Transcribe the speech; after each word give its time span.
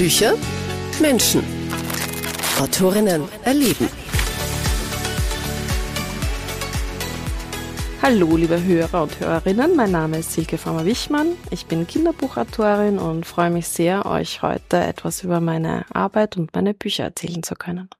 Bücher, 0.00 0.32
Menschen. 0.98 1.42
Autorinnen 2.58 3.20
erleben. 3.44 3.86
Hallo, 8.00 8.34
liebe 8.34 8.64
Hörer 8.64 9.02
und 9.02 9.20
Hörerinnen. 9.20 9.76
Mein 9.76 9.90
Name 9.90 10.20
ist 10.20 10.32
Silke 10.32 10.56
Farmer-Wichmann. 10.56 11.36
Ich 11.50 11.66
bin 11.66 11.86
Kinderbuchautorin 11.86 12.98
und 12.98 13.26
freue 13.26 13.50
mich 13.50 13.68
sehr, 13.68 14.06
euch 14.06 14.40
heute 14.40 14.78
etwas 14.78 15.22
über 15.22 15.38
meine 15.40 15.84
Arbeit 15.92 16.38
und 16.38 16.54
meine 16.54 16.72
Bücher 16.72 17.04
erzählen 17.04 17.42
zu 17.42 17.54
können. 17.54 17.90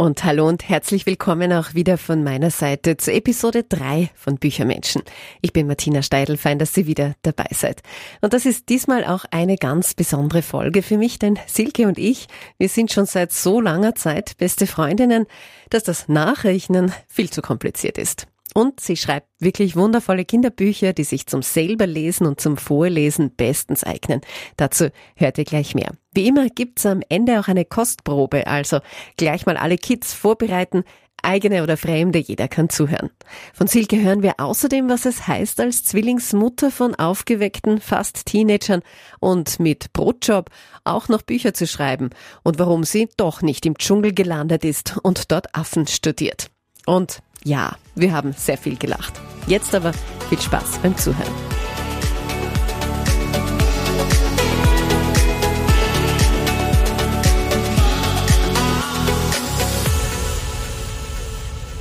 Und 0.00 0.24
hallo 0.24 0.48
und 0.48 0.66
herzlich 0.66 1.04
willkommen 1.04 1.52
auch 1.52 1.74
wieder 1.74 1.98
von 1.98 2.24
meiner 2.24 2.50
Seite 2.50 2.96
zur 2.96 3.12
Episode 3.12 3.64
3 3.64 4.08
von 4.14 4.36
Büchermenschen. 4.36 5.02
Ich 5.42 5.52
bin 5.52 5.66
Martina 5.66 6.00
Steidl, 6.00 6.38
fein, 6.38 6.58
dass 6.58 6.72
Sie 6.72 6.86
wieder 6.86 7.16
dabei 7.20 7.48
seid. 7.52 7.82
Und 8.22 8.32
das 8.32 8.46
ist 8.46 8.70
diesmal 8.70 9.04
auch 9.04 9.26
eine 9.30 9.56
ganz 9.56 9.92
besondere 9.92 10.40
Folge 10.40 10.80
für 10.80 10.96
mich, 10.96 11.18
denn 11.18 11.38
Silke 11.46 11.86
und 11.86 11.98
ich, 11.98 12.28
wir 12.56 12.70
sind 12.70 12.90
schon 12.90 13.04
seit 13.04 13.30
so 13.30 13.60
langer 13.60 13.94
Zeit 13.94 14.38
beste 14.38 14.66
Freundinnen, 14.66 15.26
dass 15.68 15.82
das 15.82 16.08
Nachrechnen 16.08 16.94
viel 17.06 17.28
zu 17.28 17.42
kompliziert 17.42 17.98
ist. 17.98 18.26
Und 18.54 18.80
sie 18.80 18.96
schreibt 18.96 19.28
wirklich 19.38 19.76
wundervolle 19.76 20.24
Kinderbücher, 20.24 20.92
die 20.92 21.04
sich 21.04 21.26
zum 21.26 21.42
selberlesen 21.42 22.26
und 22.26 22.40
zum 22.40 22.56
Vorlesen 22.56 23.34
bestens 23.34 23.84
eignen. 23.84 24.20
Dazu 24.56 24.88
hört 25.14 25.38
ihr 25.38 25.44
gleich 25.44 25.74
mehr. 25.74 25.92
Wie 26.12 26.26
immer 26.26 26.48
gibt's 26.48 26.86
am 26.86 27.02
Ende 27.08 27.38
auch 27.38 27.48
eine 27.48 27.64
Kostprobe, 27.64 28.46
also 28.46 28.80
gleich 29.16 29.46
mal 29.46 29.56
alle 29.56 29.78
Kids 29.78 30.12
vorbereiten, 30.12 30.84
eigene 31.22 31.62
oder 31.62 31.76
fremde, 31.76 32.18
jeder 32.18 32.48
kann 32.48 32.68
zuhören. 32.68 33.10
Von 33.52 33.66
Silke 33.66 34.00
hören 34.00 34.22
wir 34.22 34.34
außerdem, 34.38 34.88
was 34.88 35.04
es 35.06 35.26
heißt, 35.26 35.60
als 35.60 35.84
Zwillingsmutter 35.84 36.70
von 36.70 36.94
aufgeweckten, 36.94 37.80
fast 37.80 38.26
Teenagern 38.26 38.82
und 39.20 39.60
mit 39.60 39.92
Brotjob 39.92 40.50
auch 40.84 41.08
noch 41.08 41.22
Bücher 41.22 41.54
zu 41.54 41.66
schreiben 41.66 42.10
und 42.42 42.58
warum 42.58 42.84
sie 42.84 43.08
doch 43.16 43.42
nicht 43.42 43.66
im 43.66 43.76
Dschungel 43.76 44.12
gelandet 44.12 44.64
ist 44.64 44.98
und 45.02 45.30
dort 45.30 45.54
Affen 45.54 45.86
studiert. 45.86 46.50
Und 46.86 47.20
ja, 47.44 47.76
wir 47.94 48.12
haben 48.12 48.32
sehr 48.32 48.58
viel 48.58 48.76
gelacht. 48.76 49.20
Jetzt 49.46 49.74
aber 49.74 49.92
viel 50.28 50.40
Spaß 50.40 50.78
beim 50.78 50.96
Zuhören. 50.96 51.32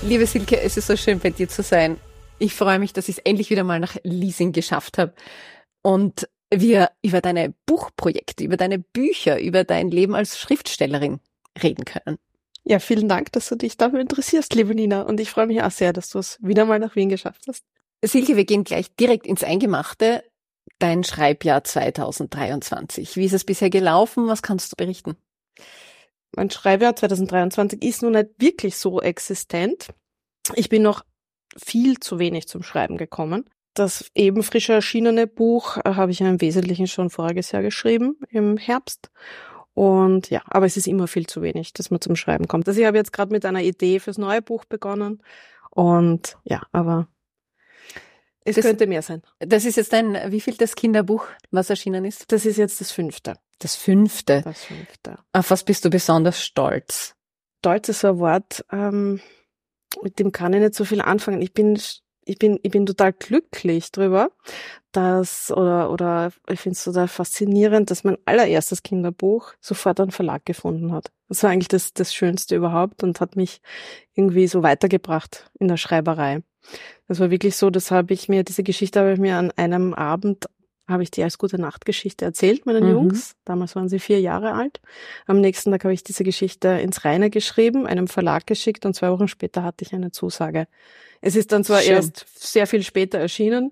Liebe 0.02 0.26
Silke, 0.26 0.60
es 0.60 0.76
ist 0.78 0.88
so 0.88 0.98
schön 0.98 1.20
bei 1.20 1.30
dir 1.30 1.48
zu 1.50 1.62
sein. 1.62 1.98
Ich 2.40 2.56
freue 2.56 2.80
mich, 2.80 2.94
dass 2.94 3.10
ich 3.10 3.18
es 3.18 3.24
endlich 3.24 3.50
wieder 3.50 3.64
mal 3.64 3.80
nach 3.80 3.98
Leasing 4.04 4.54
geschafft 4.54 4.98
habe 4.98 5.14
und 5.84 6.28
wir 6.52 6.90
über 7.04 7.22
deine 7.22 7.54
Buchprojekte, 7.68 8.44
über 8.44 8.58
deine 8.58 8.80
Bücher, 8.80 9.40
über 9.40 9.66
dein 9.66 9.92
Leben 9.92 10.16
als 10.16 10.40
Schriftstellerin 10.40 11.20
reden 11.62 11.86
können. 11.86 12.18
Ja, 12.70 12.78
vielen 12.78 13.10
Dank, 13.10 13.32
dass 13.32 13.50
du 13.50 13.56
dich 13.56 13.78
dafür 13.78 14.00
interessierst, 14.00 14.54
liebe 14.54 14.76
Nina. 14.76 15.02
Und 15.02 15.20
ich 15.20 15.32
freue 15.32 15.48
mich 15.48 15.64
auch 15.64 15.72
sehr, 15.72 15.92
dass 15.92 16.12
du 16.12 16.20
es 16.20 16.38
wieder 16.40 16.66
mal 16.66 16.78
nach 16.78 16.96
Wien 16.96 17.10
geschafft 17.10 17.46
hast. 17.48 17.66
Silke, 18.06 18.38
wir 18.38 18.46
gehen 18.46 18.64
gleich 18.64 18.96
direkt 18.96 19.26
ins 19.26 19.44
Eingemachte. 19.44 20.24
Dein 20.78 21.04
Schreibjahr 21.04 21.64
2023. 21.64 23.16
Wie 23.16 23.26
ist 23.26 23.34
es 23.34 23.44
bisher 23.44 23.72
gelaufen? 23.72 24.28
Was 24.28 24.44
kannst 24.44 24.72
du 24.72 24.76
berichten? 24.76 25.18
Mein 26.36 26.52
Schreibjahr 26.52 26.96
2023 26.96 27.82
ist 27.82 28.04
nun 28.04 28.12
nicht 28.12 28.30
wirklich 28.38 28.78
so 28.78 29.02
existent. 29.02 29.88
Ich 30.54 30.70
bin 30.70 30.84
noch 30.84 31.04
viel 31.58 32.00
zu 32.00 32.20
wenig 32.20 32.48
zum 32.48 32.62
Schreiben 32.62 32.98
gekommen. 32.98 33.50
Das 33.74 34.12
eben 34.14 34.44
frisch 34.44 34.70
erschienene 34.70 35.26
Buch 35.26 35.78
äh, 35.78 35.96
habe 35.96 36.12
ich 36.12 36.20
ja 36.20 36.30
im 36.30 36.40
Wesentlichen 36.40 36.86
schon 36.86 37.10
voriges 37.10 37.52
Jahr 37.52 37.64
geschrieben, 37.64 38.20
im 38.30 38.58
Herbst. 38.58 39.10
Und 39.80 40.30
ja, 40.30 40.42
aber 40.46 40.66
es 40.66 40.76
ist 40.76 40.88
immer 40.88 41.08
viel 41.08 41.26
zu 41.26 41.42
wenig, 41.42 41.72
dass 41.72 41.90
man 41.90 42.02
zum 42.02 42.18
Schreiben 42.18 42.50
kommt. 42.50 42.68
Also 42.68 42.82
ich 42.82 42.86
habe 42.86 42.98
jetzt 42.98 43.14
gerade 43.14 43.32
mit 43.32 43.46
einer 43.46 43.62
Idee 43.62 44.02
fürs 44.02 44.18
neue 44.18 44.42
Buch 44.42 44.66
begonnen. 44.66 45.24
Und 45.70 46.36
ja, 46.44 46.64
aber 46.74 47.08
es 48.44 48.58
das, 48.58 48.66
könnte 48.66 48.88
mehr 48.88 49.02
sein. 49.02 49.22
Das 49.40 49.64
ist 49.64 49.78
jetzt 49.78 49.94
dein, 49.94 50.18
wie 50.34 50.42
viel 50.42 50.56
das 50.56 50.76
Kinderbuch, 50.76 51.28
was 51.52 51.70
erschienen 51.70 52.04
ist? 52.04 52.30
Das 52.30 52.46
ist 52.46 52.58
jetzt 52.58 52.82
das 52.82 52.92
fünfte. 52.92 53.36
Das 53.60 53.78
fünfte? 53.78 54.42
Das 54.44 54.66
fünfte. 54.66 55.18
Auf 55.32 55.50
was 55.50 55.64
bist 55.64 55.86
du 55.86 55.90
besonders 55.90 56.44
stolz? 56.44 57.16
Stolz 57.60 57.88
ist 57.88 58.02
so 58.02 58.10
ein 58.10 58.20
Wort, 58.20 58.66
ähm, 58.74 59.22
mit 60.04 60.20
dem 60.20 60.34
kann 60.34 60.52
ich 60.52 60.60
nicht 60.60 60.76
so 60.76 60.84
viel 60.84 61.00
anfangen. 61.00 61.42
Ich 61.42 61.54
bin 61.54 61.80
ich 62.26 62.38
bin, 62.38 62.60
ich 62.62 62.72
bin 62.72 62.86
total 62.86 63.14
glücklich 63.14 63.92
drüber, 63.92 64.30
dass, 64.92 65.52
oder, 65.52 65.92
oder 65.92 66.32
ich 66.50 66.60
finde 66.60 66.76
es 66.76 66.84
total 66.84 67.08
faszinierend, 67.08 67.92
dass 67.92 68.04
mein 68.04 68.18
allererstes 68.26 68.84
Kinderbuch 68.84 69.54
sofort 69.60 70.00
einen 70.00 70.12
Verlag 70.12 70.46
gefunden 70.46 70.92
hat. 70.92 71.12
Das 71.28 71.44
war 71.44 71.52
eigentlich 71.52 71.68
das, 71.68 71.94
das 71.94 72.14
Schönste 72.14 72.56
überhaupt 72.56 73.04
und 73.04 73.20
hat 73.22 73.36
mich 73.36 73.62
irgendwie 74.16 74.48
so 74.48 74.64
weitergebracht 74.64 75.52
in 75.60 75.68
der 75.68 75.78
Schreiberei. 75.78 76.42
Das 77.08 77.20
war 77.20 77.32
wirklich 77.32 77.56
so, 77.56 77.70
das 77.70 77.92
habe 77.92 78.14
ich 78.14 78.30
mir, 78.30 78.44
diese 78.44 78.64
Geschichte 78.64 79.00
habe 79.00 79.14
ich 79.14 79.20
mir 79.20 79.38
an 79.38 79.52
einem 79.52 79.94
Abend 79.94 80.48
habe 80.90 81.04
ich 81.04 81.12
die 81.12 81.24
als 81.24 81.38
gute 81.38 81.62
Nachtgeschichte 81.62 82.26
erzählt, 82.26 82.66
meinen 82.66 82.84
mhm. 82.84 82.92
Jungs. 82.92 83.36
Damals 83.46 83.76
waren 83.76 83.90
sie 83.90 84.00
vier 84.00 84.20
Jahre 84.20 84.54
alt. 84.54 84.82
Am 85.28 85.40
nächsten 85.40 85.72
Tag 85.72 85.84
habe 85.84 85.94
ich 85.94 86.04
diese 86.04 86.24
Geschichte 86.24 86.68
ins 86.68 87.06
Reine 87.06 87.30
geschrieben, 87.30 87.86
einem 87.86 88.08
Verlag 88.08 88.48
geschickt 88.48 88.86
und 88.86 88.96
zwei 88.96 89.12
Wochen 89.12 89.28
später 89.28 89.64
hatte 89.64 89.86
ich 89.86 89.94
eine 89.94 90.12
Zusage. 90.12 90.68
Es 91.22 91.36
ist 91.36 91.52
dann 91.52 91.64
zwar 91.64 91.82
Schön. 91.82 91.94
erst 91.94 92.26
sehr 92.36 92.66
viel 92.66 92.82
später 92.82 93.20
erschienen, 93.20 93.72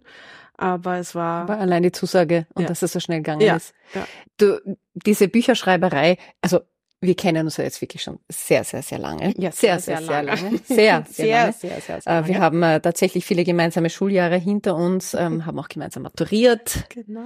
aber 0.57 0.97
es 0.97 1.15
war. 1.15 1.43
Aber 1.43 1.59
allein 1.59 1.83
die 1.83 1.91
Zusage 1.91 2.47
und 2.53 2.63
ja. 2.63 2.67
dass 2.67 2.81
es 2.81 2.91
so 2.91 2.99
schnell 2.99 3.19
gegangen 3.19 3.41
ja. 3.41 3.55
ist. 3.55 3.73
Ja. 3.93 4.07
Du, 4.37 4.77
diese 4.93 5.27
Bücherschreiberei, 5.27 6.17
also 6.41 6.61
wir 6.99 7.15
kennen 7.15 7.45
uns 7.45 7.57
ja 7.57 7.63
jetzt 7.63 7.79
wirklich 7.81 8.01
schon 8.01 8.19
sehr, 8.27 8.63
sehr, 8.63 8.81
sehr 8.81 8.97
lange. 8.97 9.33
Ja, 9.37 9.51
sehr, 9.51 9.79
sehr, 9.79 9.97
sehr, 9.97 10.07
sehr 10.07 10.23
lange. 10.23 10.41
lange. 10.41 10.57
Sehr, 10.63 10.65
sehr, 10.67 11.05
sehr, 11.07 11.37
lange. 11.37 11.53
sehr, 11.53 11.81
sehr, 11.81 12.01
sehr 12.01 12.13
lange. 12.13 12.27
Wir 12.27 12.39
haben 12.39 12.63
äh, 12.63 12.79
tatsächlich 12.81 13.25
viele 13.25 13.43
gemeinsame 13.43 13.89
Schuljahre 13.89 14.37
hinter 14.37 14.75
uns, 14.75 15.13
ähm, 15.13 15.45
haben 15.45 15.59
auch 15.59 15.69
gemeinsam 15.69 16.03
maturiert. 16.03 16.85
Genau. 16.89 17.25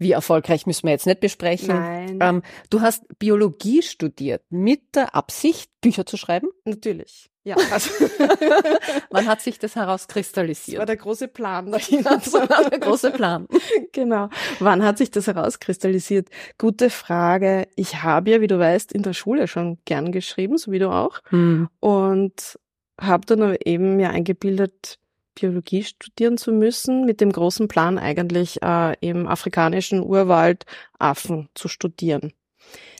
Wie 0.00 0.12
erfolgreich 0.12 0.66
müssen 0.66 0.84
wir 0.86 0.92
jetzt 0.92 1.06
nicht 1.06 1.20
besprechen. 1.20 1.74
Nein. 1.74 2.18
Ähm, 2.20 2.42
du 2.70 2.82
hast 2.82 3.02
Biologie 3.18 3.82
studiert 3.82 4.44
mit 4.48 4.94
der 4.94 5.14
Absicht, 5.16 5.70
Bücher 5.80 6.06
zu 6.06 6.16
schreiben? 6.16 6.48
Natürlich. 6.64 7.30
Ja. 7.48 7.56
Also 7.70 7.90
Wann 9.10 9.26
hat 9.26 9.40
sich 9.40 9.58
das 9.58 9.74
herauskristallisiert? 9.74 10.74
Das 10.74 10.78
war 10.80 10.86
der 10.86 10.96
große 10.96 11.28
Plan 11.28 11.70
dahinter. 11.72 12.18
Das 12.18 12.32
war 12.32 12.68
der 12.68 12.78
große 12.78 13.10
Plan. 13.10 13.46
genau. 13.92 14.28
Wann 14.58 14.84
hat 14.84 14.98
sich 14.98 15.10
das 15.10 15.26
herauskristallisiert? 15.26 16.28
Gute 16.58 16.90
Frage. 16.90 17.66
Ich 17.74 18.02
habe 18.02 18.30
ja, 18.30 18.40
wie 18.42 18.46
du 18.48 18.58
weißt, 18.58 18.92
in 18.92 19.02
der 19.02 19.14
Schule 19.14 19.48
schon 19.48 19.78
gern 19.86 20.12
geschrieben, 20.12 20.58
so 20.58 20.72
wie 20.72 20.78
du 20.78 20.90
auch. 20.90 21.20
Hm. 21.30 21.68
Und 21.80 22.58
habe 23.00 23.24
dann 23.26 23.56
eben 23.64 23.96
mir 23.96 24.10
eingebildet, 24.10 24.98
Biologie 25.34 25.84
studieren 25.84 26.36
zu 26.36 26.52
müssen, 26.52 27.06
mit 27.06 27.20
dem 27.20 27.32
großen 27.32 27.68
Plan 27.68 27.96
eigentlich 27.96 28.60
äh, 28.62 28.94
im 29.00 29.26
afrikanischen 29.26 30.02
Urwald 30.02 30.66
Affen 30.98 31.48
zu 31.54 31.68
studieren. 31.68 32.32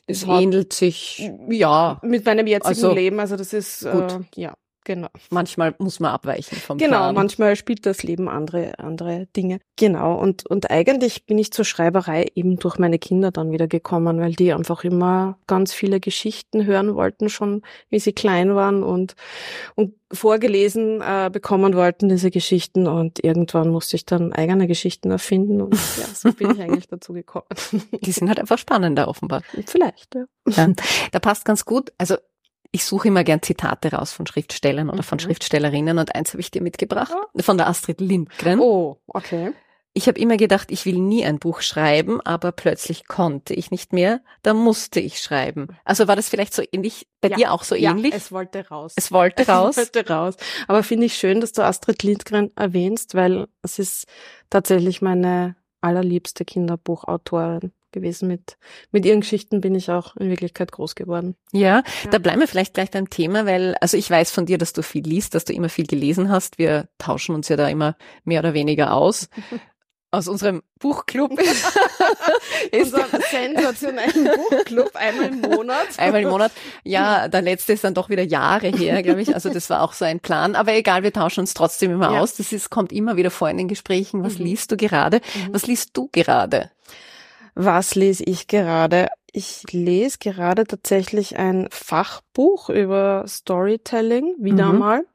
Es 0.08 0.24
ähnelt 0.24 0.72
sich, 0.72 1.30
ja. 1.48 2.00
Mit 2.02 2.24
meinem 2.24 2.46
jetzigen 2.46 2.68
also, 2.68 2.94
Leben, 2.94 3.20
also 3.20 3.36
das 3.36 3.52
ist, 3.52 3.82
gut. 3.82 4.12
Äh, 4.12 4.40
ja. 4.40 4.54
Genau. 4.88 5.08
Manchmal 5.28 5.74
muss 5.78 6.00
man 6.00 6.12
abweichen 6.12 6.56
vom 6.56 6.78
Genau, 6.78 6.96
Plan. 6.96 7.14
manchmal 7.14 7.56
spielt 7.56 7.84
das 7.84 8.02
Leben 8.02 8.26
andere, 8.26 8.78
andere 8.78 9.26
Dinge. 9.36 9.60
Genau. 9.76 10.18
Und, 10.18 10.46
und 10.46 10.70
eigentlich 10.70 11.26
bin 11.26 11.36
ich 11.36 11.52
zur 11.52 11.66
Schreiberei 11.66 12.28
eben 12.34 12.58
durch 12.58 12.78
meine 12.78 12.98
Kinder 12.98 13.30
dann 13.30 13.52
wieder 13.52 13.68
gekommen, 13.68 14.18
weil 14.18 14.32
die 14.32 14.50
einfach 14.50 14.84
immer 14.84 15.36
ganz 15.46 15.74
viele 15.74 16.00
Geschichten 16.00 16.64
hören 16.64 16.94
wollten, 16.94 17.28
schon 17.28 17.60
wie 17.90 17.98
sie 18.00 18.14
klein 18.14 18.54
waren 18.54 18.82
und, 18.82 19.14
und 19.74 19.92
vorgelesen 20.10 21.02
äh, 21.02 21.28
bekommen 21.30 21.74
wollten, 21.74 22.08
diese 22.08 22.30
Geschichten. 22.30 22.86
Und 22.86 23.22
irgendwann 23.22 23.68
musste 23.68 23.96
ich 23.96 24.06
dann 24.06 24.32
eigene 24.32 24.66
Geschichten 24.68 25.10
erfinden 25.10 25.60
und 25.60 25.74
ja, 25.74 26.06
so 26.14 26.32
bin 26.32 26.52
ich 26.52 26.62
eigentlich 26.62 26.86
dazu 26.88 27.12
gekommen. 27.12 27.44
Die 27.92 28.12
sind 28.12 28.28
halt 28.28 28.40
einfach 28.40 28.56
spannender 28.56 29.06
offenbar. 29.06 29.42
Vielleicht, 29.66 30.14
ja. 30.14 30.24
ja. 30.48 30.72
Da 31.12 31.18
passt 31.18 31.44
ganz 31.44 31.66
gut. 31.66 31.92
Also 31.98 32.16
ich 32.70 32.84
suche 32.84 33.08
immer 33.08 33.24
gern 33.24 33.42
Zitate 33.42 33.92
raus 33.92 34.12
von 34.12 34.26
Schriftstellern 34.26 34.90
oder 34.90 35.02
von 35.02 35.16
mhm. 35.16 35.20
Schriftstellerinnen 35.20 35.98
und 35.98 36.14
eins 36.14 36.32
habe 36.32 36.40
ich 36.40 36.50
dir 36.50 36.62
mitgebracht, 36.62 37.12
von 37.40 37.56
der 37.56 37.68
Astrid 37.68 38.00
Lindgren. 38.00 38.60
Oh, 38.60 39.00
okay. 39.06 39.52
Ich 39.94 40.06
habe 40.06 40.20
immer 40.20 40.36
gedacht, 40.36 40.70
ich 40.70 40.86
will 40.86 40.98
nie 40.98 41.24
ein 41.24 41.38
Buch 41.38 41.60
schreiben, 41.60 42.20
aber 42.20 42.52
plötzlich 42.52 43.08
konnte 43.08 43.54
ich 43.54 43.70
nicht 43.70 43.92
mehr, 43.92 44.20
da 44.42 44.54
musste 44.54 45.00
ich 45.00 45.20
schreiben. 45.20 45.68
Also 45.84 46.06
war 46.06 46.14
das 46.14 46.28
vielleicht 46.28 46.54
so 46.54 46.62
ähnlich, 46.70 47.08
bei 47.20 47.28
ja, 47.30 47.36
dir 47.36 47.52
auch 47.52 47.64
so 47.64 47.74
ähnlich? 47.74 48.12
Ja, 48.12 48.16
es 48.16 48.30
wollte 48.30 48.68
raus. 48.68 48.92
Es 48.96 49.10
wollte 49.10 49.46
raus. 49.48 49.76
Es 49.76 49.94
wollte 49.94 50.08
raus. 50.08 50.36
Aber 50.68 50.82
finde 50.82 51.06
ich 51.06 51.14
schön, 51.14 51.40
dass 51.40 51.52
du 51.52 51.64
Astrid 51.64 52.02
Lindgren 52.02 52.52
erwähnst, 52.54 53.14
weil 53.14 53.48
es 53.62 53.78
ist 53.78 54.06
tatsächlich 54.50 55.02
meine 55.02 55.56
allerliebste 55.80 56.44
Kinderbuchautorin 56.44 57.72
gewesen. 57.92 58.28
Mit, 58.28 58.56
mit 58.90 59.04
ihren 59.04 59.20
Geschichten 59.20 59.60
bin 59.60 59.74
ich 59.74 59.90
auch 59.90 60.16
in 60.16 60.30
Wirklichkeit 60.30 60.72
groß 60.72 60.94
geworden. 60.94 61.36
Ja, 61.52 61.68
ja, 61.68 62.10
da 62.10 62.18
bleiben 62.18 62.40
wir 62.40 62.48
vielleicht 62.48 62.74
gleich 62.74 62.90
beim 62.90 63.10
Thema, 63.10 63.46
weil, 63.46 63.74
also 63.80 63.96
ich 63.96 64.10
weiß 64.10 64.30
von 64.30 64.46
dir, 64.46 64.58
dass 64.58 64.72
du 64.72 64.82
viel 64.82 65.06
liest, 65.06 65.34
dass 65.34 65.44
du 65.44 65.52
immer 65.52 65.68
viel 65.68 65.86
gelesen 65.86 66.30
hast. 66.30 66.58
Wir 66.58 66.88
tauschen 66.98 67.34
uns 67.34 67.48
ja 67.48 67.56
da 67.56 67.68
immer 67.68 67.96
mehr 68.24 68.40
oder 68.40 68.54
weniger 68.54 68.92
aus. 68.94 69.28
aus 70.10 70.26
unserem 70.26 70.62
Buchclub. 70.78 71.32
Unser 72.72 73.06
sensationellen 73.30 74.30
Buchclub, 74.50 74.90
einmal 74.94 75.28
im 75.28 75.40
Monat. 75.40 75.88
Einmal 75.98 76.22
im 76.22 76.30
Monat. 76.30 76.52
Ja, 76.82 77.28
der 77.28 77.42
letzte 77.42 77.74
ist 77.74 77.84
dann 77.84 77.94
doch 77.94 78.08
wieder 78.08 78.22
Jahre 78.22 78.68
her, 78.68 79.02
glaube 79.02 79.20
ich. 79.20 79.34
Also 79.34 79.50
das 79.50 79.68
war 79.68 79.82
auch 79.82 79.92
so 79.92 80.04
ein 80.04 80.20
Plan. 80.20 80.54
Aber 80.54 80.72
egal, 80.72 81.02
wir 81.02 81.12
tauschen 81.12 81.40
uns 81.40 81.52
trotzdem 81.52 81.90
immer 81.90 82.12
ja. 82.12 82.20
aus. 82.20 82.36
Das 82.36 82.52
ist, 82.52 82.70
kommt 82.70 82.92
immer 82.92 83.16
wieder 83.16 83.30
vor 83.30 83.50
in 83.50 83.58
den 83.58 83.68
Gesprächen. 83.68 84.24
Was 84.24 84.38
mhm. 84.38 84.46
liest 84.46 84.72
du 84.72 84.76
gerade? 84.76 85.20
Mhm. 85.34 85.52
Was 85.52 85.66
liest 85.66 85.90
du 85.94 86.08
gerade? 86.10 86.70
Was 87.60 87.96
lese 87.96 88.22
ich 88.22 88.46
gerade? 88.46 89.08
Ich 89.32 89.64
lese 89.72 90.18
gerade 90.20 90.62
tatsächlich 90.62 91.36
ein 91.36 91.66
Fachbuch 91.72 92.70
über 92.70 93.24
Storytelling, 93.26 94.36
wieder 94.38 94.72
mhm. 94.72 94.78
mal. 94.78 95.06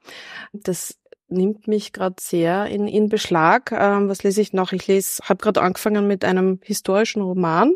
Das 0.52 1.00
nimmt 1.30 1.70
mich 1.70 1.94
gerade 1.94 2.18
sehr 2.20 2.66
in, 2.66 2.90
in 2.90 3.08
Beschlag. 3.08 3.72
Ähm, 3.72 4.10
was 4.10 4.24
lese 4.24 4.42
ich 4.42 4.52
noch? 4.52 4.74
Ich 4.74 4.88
lese, 4.88 5.24
habe 5.24 5.42
gerade 5.42 5.62
angefangen 5.62 6.06
mit 6.06 6.26
einem 6.26 6.60
historischen 6.64 7.22
Roman. 7.22 7.76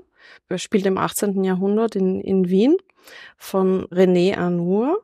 Er 0.49 0.57
spielt 0.57 0.85
im 0.85 0.97
18. 0.97 1.45
Jahrhundert 1.45 1.95
in, 1.95 2.19
in 2.19 2.49
Wien 2.49 2.75
von 3.37 3.85
René 3.85 4.37
Arnour. 4.37 5.01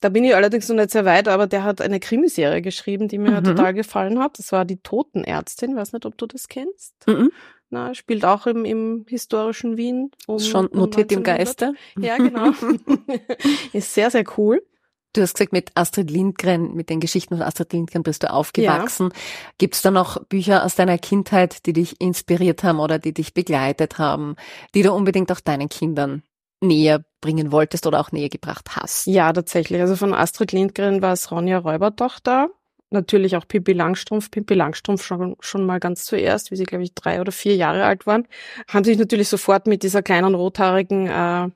Da 0.00 0.08
bin 0.08 0.24
ich 0.24 0.34
allerdings 0.34 0.66
noch 0.70 0.76
nicht 0.76 0.92
sehr 0.92 1.04
weit, 1.04 1.28
aber 1.28 1.46
der 1.46 1.62
hat 1.62 1.82
eine 1.82 2.00
Krimiserie 2.00 2.62
geschrieben, 2.62 3.08
die 3.08 3.18
mir 3.18 3.40
mhm. 3.40 3.44
total 3.44 3.74
gefallen 3.74 4.18
hat. 4.18 4.38
Das 4.38 4.50
war 4.50 4.64
die 4.64 4.78
Totenärztin. 4.78 5.72
Ich 5.72 5.76
weiß 5.76 5.92
nicht, 5.92 6.06
ob 6.06 6.16
du 6.16 6.26
das 6.26 6.48
kennst. 6.48 6.94
Mhm. 7.06 7.30
Na, 7.68 7.94
spielt 7.94 8.24
auch 8.24 8.46
im, 8.46 8.64
im 8.64 9.04
historischen 9.08 9.76
Wien. 9.76 10.10
Um, 10.26 10.38
Schon 10.38 10.68
notiert 10.72 11.10
um 11.10 11.18
im 11.18 11.24
Geiste. 11.24 11.74
Ja, 11.98 12.16
genau. 12.16 12.52
Ist 13.72 13.92
sehr, 13.92 14.10
sehr 14.10 14.24
cool. 14.36 14.62
Du 15.16 15.22
hast 15.22 15.34
gesagt, 15.34 15.52
mit 15.52 15.70
Astrid 15.74 16.10
Lindgren, 16.10 16.74
mit 16.74 16.90
den 16.90 17.00
Geschichten 17.00 17.36
von 17.36 17.42
Astrid 17.42 17.72
Lindgren 17.72 18.02
bist 18.02 18.22
du 18.22 18.30
aufgewachsen. 18.30 19.10
Ja. 19.12 19.20
Gibt 19.56 19.74
es 19.74 19.82
da 19.82 19.90
noch 19.90 20.22
Bücher 20.24 20.62
aus 20.62 20.74
deiner 20.74 20.98
Kindheit, 20.98 21.64
die 21.64 21.72
dich 21.72 22.00
inspiriert 22.00 22.62
haben 22.62 22.80
oder 22.80 22.98
die 22.98 23.14
dich 23.14 23.32
begleitet 23.32 23.98
haben, 23.98 24.36
die 24.74 24.82
du 24.82 24.92
unbedingt 24.92 25.32
auch 25.32 25.40
deinen 25.40 25.70
Kindern 25.70 26.22
näher 26.60 27.04
bringen 27.22 27.50
wolltest 27.50 27.86
oder 27.86 28.00
auch 28.00 28.12
näher 28.12 28.28
gebracht 28.28 28.76
hast? 28.76 29.06
Ja, 29.06 29.32
tatsächlich. 29.32 29.80
Also 29.80 29.96
von 29.96 30.12
Astrid 30.12 30.52
Lindgren 30.52 31.00
war 31.00 31.14
es 31.14 31.30
Ronja 31.30 31.58
Räubertochter. 31.58 32.50
Natürlich 32.90 33.36
auch 33.36 33.46
Pippi 33.48 33.72
Langstrumpf. 33.72 34.30
Pippi 34.30 34.54
Langstrumpf 34.54 35.04
schon, 35.04 35.36
schon 35.40 35.66
mal 35.66 35.80
ganz 35.80 36.04
zuerst, 36.04 36.50
wie 36.50 36.56
sie, 36.56 36.64
glaube 36.64 36.84
ich, 36.84 36.94
drei 36.94 37.20
oder 37.20 37.32
vier 37.32 37.56
Jahre 37.56 37.84
alt 37.84 38.06
waren. 38.06 38.26
Haben 38.68 38.84
sich 38.84 38.96
natürlich 38.96 39.28
sofort 39.28 39.66
mit 39.66 39.82
dieser 39.82 40.02
kleinen 40.02 40.34
rothaarigen 40.34 41.06
äh, 41.08 41.48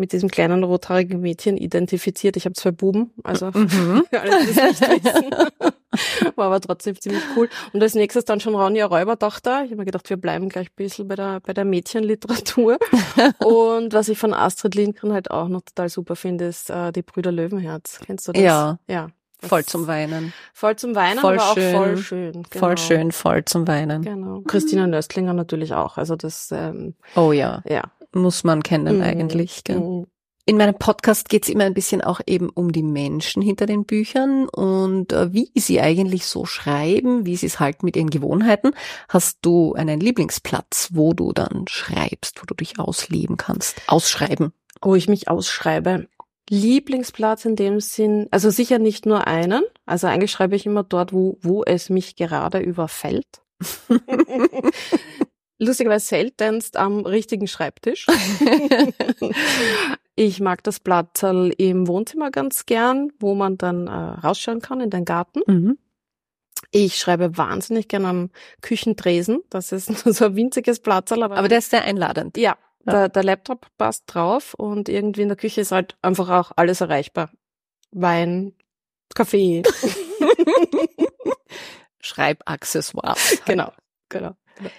mit 0.00 0.12
diesem 0.12 0.30
kleinen 0.30 0.64
rothaarigen 0.64 1.20
Mädchen 1.20 1.56
identifiziert. 1.56 2.36
Ich 2.36 2.46
habe 2.46 2.54
zwei 2.54 2.72
Buben, 2.72 3.12
also 3.22 3.50
mhm. 3.54 3.68
für 3.68 4.04
alle, 4.20 4.46
die 4.46 4.54
das 4.54 4.80
nicht 4.80 5.04
wissen. 5.04 5.30
War 6.36 6.46
aber 6.46 6.60
trotzdem 6.60 6.98
ziemlich 7.00 7.22
cool. 7.36 7.48
Und 7.72 7.82
als 7.82 7.94
nächstes 7.94 8.24
dann 8.24 8.40
schon 8.40 8.54
Ronja 8.54 8.86
Räubertochter. 8.86 9.64
Ich 9.64 9.70
habe 9.70 9.76
mir 9.76 9.84
gedacht, 9.84 10.08
wir 10.08 10.16
bleiben 10.16 10.48
gleich 10.48 10.68
ein 10.68 10.76
bisschen 10.76 11.06
bei 11.06 11.16
der, 11.16 11.40
bei 11.40 11.52
der 11.52 11.64
Mädchenliteratur. 11.64 12.78
Und 13.44 13.92
was 13.92 14.08
ich 14.08 14.18
von 14.18 14.32
Astrid 14.32 14.74
Lindgren 14.74 15.12
halt 15.12 15.30
auch 15.30 15.48
noch 15.48 15.62
total 15.62 15.88
super 15.88 16.16
finde, 16.16 16.46
ist 16.46 16.70
äh, 16.70 16.92
die 16.92 17.02
Brüder 17.02 17.30
Löwenherz. 17.30 18.00
Kennst 18.04 18.26
du 18.28 18.32
das? 18.32 18.42
Ja. 18.42 18.78
Ja. 18.88 19.08
Voll 19.42 19.64
zum 19.64 19.86
Weinen. 19.86 20.32
Voll 20.52 20.76
zum 20.76 20.94
Weinen, 20.94 21.18
voll 21.18 21.38
aber 21.38 21.54
schön, 21.54 21.74
auch 21.74 21.78
voll 21.78 21.96
schön. 21.96 22.32
Genau. 22.32 22.46
Voll 22.58 22.78
schön, 22.78 23.12
voll 23.12 23.44
zum 23.44 23.66
Weinen. 23.66 24.02
Genau. 24.02 24.42
Christina 24.46 24.86
Nöstlinger 24.86 25.32
natürlich 25.32 25.74
auch. 25.74 25.96
Also 25.96 26.16
das. 26.16 26.50
Ähm, 26.52 26.94
oh 27.16 27.32
ja. 27.32 27.62
Ja 27.68 27.84
muss 28.14 28.44
man 28.44 28.62
kennen 28.62 28.96
mhm. 28.96 29.02
eigentlich. 29.02 29.64
Gell? 29.64 29.80
Mhm. 29.80 30.06
In 30.46 30.56
meinem 30.56 30.74
Podcast 30.74 31.28
geht 31.28 31.44
es 31.44 31.48
immer 31.48 31.64
ein 31.64 31.74
bisschen 31.74 32.00
auch 32.00 32.20
eben 32.26 32.48
um 32.48 32.72
die 32.72 32.82
Menschen 32.82 33.40
hinter 33.40 33.66
den 33.66 33.84
Büchern 33.84 34.48
und 34.48 35.12
äh, 35.12 35.32
wie 35.32 35.52
sie 35.54 35.80
eigentlich 35.80 36.26
so 36.26 36.44
schreiben, 36.44 37.24
wie 37.24 37.36
sie 37.36 37.46
es 37.46 37.60
halt 37.60 37.82
mit 37.82 37.94
ihren 37.94 38.10
Gewohnheiten. 38.10 38.72
Hast 39.08 39.38
du 39.42 39.74
einen 39.74 40.00
Lieblingsplatz, 40.00 40.88
wo 40.92 41.12
du 41.12 41.32
dann 41.32 41.66
schreibst, 41.68 42.40
wo 42.40 42.46
du 42.46 42.54
dich 42.54 42.80
ausleben 42.80 43.36
kannst? 43.36 43.80
Ausschreiben. 43.86 44.52
Wo 44.82 44.94
ich 44.94 45.08
mich 45.08 45.28
ausschreibe. 45.28 46.08
Lieblingsplatz 46.50 47.44
in 47.44 47.56
dem 47.56 47.80
Sinn, 47.80 48.26
also 48.30 48.50
sicher 48.50 48.78
nicht 48.78 49.06
nur 49.06 49.26
einen. 49.26 49.62
Also 49.86 50.08
eigentlich 50.08 50.32
schreibe 50.32 50.56
ich 50.56 50.66
immer 50.66 50.82
dort, 50.82 51.12
wo, 51.12 51.38
wo 51.40 51.62
es 51.64 51.90
mich 51.90 52.16
gerade 52.16 52.58
überfällt. 52.58 53.42
lustigerweise 55.60 56.06
seltenst 56.06 56.76
am 56.76 57.06
richtigen 57.06 57.46
Schreibtisch. 57.46 58.06
ich 60.16 60.40
mag 60.40 60.64
das 60.64 60.80
Platzerl 60.80 61.52
im 61.56 61.86
Wohnzimmer 61.86 62.30
ganz 62.30 62.66
gern, 62.66 63.12
wo 63.20 63.34
man 63.34 63.56
dann 63.56 63.86
äh, 63.86 63.90
rausschauen 63.90 64.60
kann 64.60 64.80
in 64.80 64.90
den 64.90 65.04
Garten. 65.04 65.42
Mhm. 65.46 65.78
Ich 66.72 66.98
schreibe 66.98 67.36
wahnsinnig 67.36 67.88
gern 67.88 68.06
am 68.06 68.30
Küchentresen. 68.60 69.42
Das 69.50 69.72
ist 69.72 69.86
so 70.04 70.24
ein 70.24 70.36
winziges 70.36 70.80
Platzerl. 70.80 71.22
Aber, 71.22 71.36
aber 71.36 71.48
der 71.48 71.58
ist 71.58 71.70
sehr 71.70 71.84
einladend. 71.84 72.36
Ja, 72.36 72.56
ja. 72.86 72.92
Der, 72.92 73.08
der 73.08 73.24
Laptop 73.24 73.66
passt 73.76 74.04
drauf 74.06 74.54
und 74.54 74.88
irgendwie 74.88 75.22
in 75.22 75.28
der 75.28 75.36
Küche 75.36 75.60
ist 75.60 75.72
halt 75.72 75.96
einfach 76.02 76.30
auch 76.30 76.52
alles 76.56 76.80
erreichbar. 76.80 77.30
Wein, 77.92 78.54
Kaffee. 79.14 79.62
Schreibaccessoires. 82.00 83.42
Genau, 83.44 83.72
genau. 84.08 84.36
genau. 84.56 84.70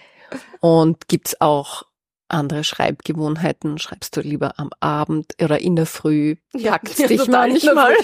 Und 0.60 1.08
gibt's 1.08 1.40
auch 1.40 1.84
andere 2.32 2.64
Schreibgewohnheiten? 2.64 3.78
Schreibst 3.78 4.16
du 4.16 4.20
lieber 4.20 4.58
am 4.58 4.70
Abend 4.80 5.34
oder 5.40 5.60
in 5.60 5.76
der 5.76 5.86
Früh? 5.86 6.36
Packt 6.52 6.98
ja, 6.98 7.06
dich 7.06 7.26
manchmal? 7.28 7.94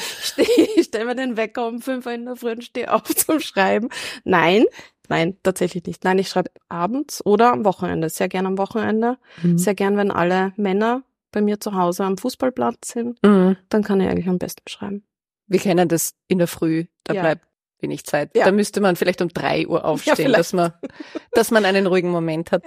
Ich 0.76 0.84
stelle 0.84 1.06
mir 1.06 1.16
den 1.16 1.36
Wecker 1.36 1.66
um 1.66 1.80
fünf 1.80 2.06
Uhr 2.06 2.12
in 2.12 2.26
der 2.26 2.36
Früh 2.36 2.52
und 2.52 2.64
stehe 2.64 2.92
auf 2.92 3.04
zum 3.04 3.40
Schreiben. 3.40 3.88
Nein, 4.24 4.64
nein, 5.08 5.36
tatsächlich 5.42 5.84
nicht. 5.84 6.04
Nein, 6.04 6.18
ich 6.18 6.28
schreibe 6.28 6.50
abends 6.68 7.24
oder 7.24 7.52
am 7.52 7.64
Wochenende. 7.64 8.08
Sehr 8.08 8.28
gern 8.28 8.46
am 8.46 8.58
Wochenende. 8.58 9.18
Mhm. 9.42 9.58
Sehr 9.58 9.74
gern, 9.74 9.96
wenn 9.96 10.10
alle 10.10 10.52
Männer 10.56 11.02
bei 11.32 11.40
mir 11.40 11.60
zu 11.60 11.74
Hause 11.74 12.04
am 12.04 12.16
Fußballplatz 12.18 12.92
sind. 12.92 13.22
Mhm. 13.22 13.56
Dann 13.68 13.82
kann 13.82 14.00
ich 14.00 14.08
eigentlich 14.08 14.28
am 14.28 14.38
besten 14.38 14.68
schreiben. 14.68 15.04
Wir 15.46 15.60
kennen 15.60 15.88
das 15.88 16.14
in 16.26 16.38
der 16.38 16.46
Früh. 16.46 16.86
Da 17.04 17.14
ja. 17.14 17.22
bleibt 17.22 17.46
wenig 17.80 18.04
Zeit. 18.04 18.34
Ja. 18.36 18.44
Da 18.44 18.52
müsste 18.52 18.80
man 18.80 18.96
vielleicht 18.96 19.22
um 19.22 19.28
drei 19.28 19.66
Uhr 19.66 19.84
aufstehen, 19.84 20.30
ja, 20.30 20.36
dass 20.36 20.52
man, 20.52 20.72
dass 21.32 21.50
man 21.50 21.64
einen 21.64 21.86
ruhigen 21.86 22.10
Moment 22.10 22.52
hat. 22.52 22.64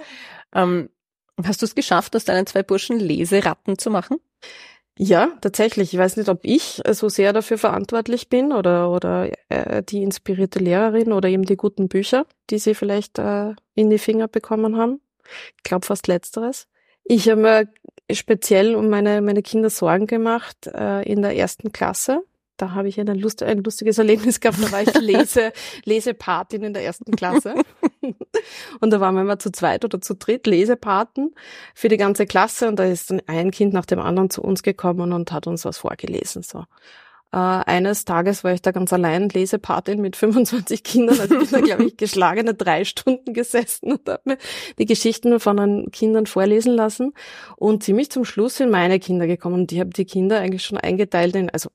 Ähm, 0.54 0.90
hast 1.44 1.62
du 1.62 1.66
es 1.66 1.74
geschafft, 1.74 2.16
aus 2.16 2.24
deinen 2.24 2.46
zwei 2.46 2.62
Burschen 2.62 2.98
Leseratten 2.98 3.78
zu 3.78 3.90
machen? 3.90 4.18
Ja, 5.04 5.32
tatsächlich. 5.40 5.92
Ich 5.92 5.98
weiß 5.98 6.16
nicht, 6.16 6.28
ob 6.28 6.44
ich 6.44 6.80
so 6.92 7.08
sehr 7.08 7.32
dafür 7.32 7.58
verantwortlich 7.58 8.28
bin 8.28 8.52
oder, 8.52 8.88
oder 8.88 9.32
äh, 9.48 9.82
die 9.82 10.00
inspirierte 10.00 10.60
Lehrerin 10.60 11.12
oder 11.12 11.28
eben 11.28 11.42
die 11.42 11.56
guten 11.56 11.88
Bücher, 11.88 12.24
die 12.50 12.60
sie 12.60 12.76
vielleicht 12.76 13.18
äh, 13.18 13.54
in 13.74 13.90
die 13.90 13.98
Finger 13.98 14.28
bekommen 14.28 14.76
haben. 14.76 15.00
Ich 15.56 15.64
glaube 15.64 15.84
fast 15.84 16.06
letzteres. 16.06 16.68
Ich 17.02 17.28
habe 17.28 17.40
mir 17.40 17.68
speziell 18.12 18.76
um 18.76 18.90
meine, 18.90 19.22
meine 19.22 19.42
Kinder 19.42 19.70
Sorgen 19.70 20.06
gemacht 20.06 20.68
äh, 20.68 21.02
in 21.02 21.22
der 21.22 21.36
ersten 21.36 21.72
Klasse 21.72 22.22
da 22.62 22.74
habe 22.74 22.86
ich 22.86 23.00
ein, 23.00 23.08
Lust, 23.18 23.42
ein 23.42 23.64
lustiges 23.64 23.98
Erlebnis 23.98 24.38
gehabt. 24.38 24.62
Da 24.62 24.70
war 24.70 24.82
ich 24.82 24.94
Lese, 25.00 25.52
Lesepatin 25.84 26.62
in 26.62 26.72
der 26.72 26.84
ersten 26.84 27.10
Klasse. 27.10 27.54
und 28.80 28.90
da 28.92 29.00
waren 29.00 29.16
wir 29.16 29.22
immer 29.22 29.40
zu 29.40 29.50
zweit 29.50 29.84
oder 29.84 30.00
zu 30.00 30.14
dritt 30.14 30.46
Lesepaten 30.46 31.34
für 31.74 31.88
die 31.88 31.96
ganze 31.96 32.24
Klasse. 32.24 32.68
Und 32.68 32.78
da 32.78 32.84
ist 32.84 33.10
dann 33.10 33.20
ein 33.26 33.50
Kind 33.50 33.72
nach 33.72 33.84
dem 33.84 33.98
anderen 33.98 34.30
zu 34.30 34.42
uns 34.42 34.62
gekommen 34.62 35.12
und 35.12 35.32
hat 35.32 35.48
uns 35.48 35.64
was 35.64 35.78
vorgelesen. 35.78 36.44
So. 36.44 36.60
Äh, 37.32 37.36
eines 37.36 38.04
Tages 38.04 38.44
war 38.44 38.52
ich 38.52 38.62
da 38.62 38.70
ganz 38.70 38.92
allein 38.92 39.28
Lesepatin 39.28 40.00
mit 40.00 40.14
25 40.14 40.84
Kindern. 40.84 41.18
Also 41.18 41.36
bin 41.36 41.48
da, 41.50 41.60
glaube 41.62 41.86
ich, 41.86 41.96
geschlagene 41.96 42.54
drei 42.54 42.84
Stunden 42.84 43.34
gesessen 43.34 43.90
und 43.90 44.08
habe 44.08 44.22
mir 44.24 44.38
die 44.78 44.86
Geschichten 44.86 45.40
von 45.40 45.56
den 45.56 45.90
Kindern 45.90 46.26
vorlesen 46.26 46.74
lassen. 46.74 47.12
Und 47.56 47.82
ziemlich 47.82 48.12
zum 48.12 48.24
Schluss 48.24 48.58
sind 48.58 48.70
meine 48.70 49.00
Kinder 49.00 49.26
gekommen. 49.26 49.62
Und 49.62 49.72
ich 49.72 49.80
habe 49.80 49.90
die 49.90 50.04
Kinder 50.04 50.38
eigentlich 50.38 50.64
schon 50.64 50.78
eingeteilt 50.78 51.34
in, 51.34 51.50
also 51.50 51.70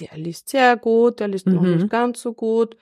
der 0.00 0.16
liest 0.16 0.48
sehr 0.48 0.76
gut, 0.76 1.20
der 1.20 1.28
liest 1.28 1.46
mhm. 1.46 1.54
noch 1.54 1.62
nicht 1.62 1.82
mhm. 1.82 1.88
ganz 1.88 2.20
so 2.20 2.32
gut. 2.32 2.76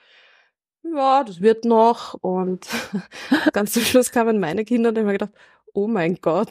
Ja, 0.83 1.23
das 1.23 1.41
wird 1.41 1.65
noch. 1.65 2.13
Und 2.15 2.67
ganz 3.53 3.73
zum 3.73 3.83
Schluss 3.83 4.11
kamen 4.11 4.39
meine 4.39 4.65
Kinder 4.65 4.89
und 4.89 4.97
ich 4.97 5.03
habe 5.03 5.13
gedacht, 5.13 5.33
oh 5.73 5.87
mein 5.87 6.15
Gott. 6.21 6.49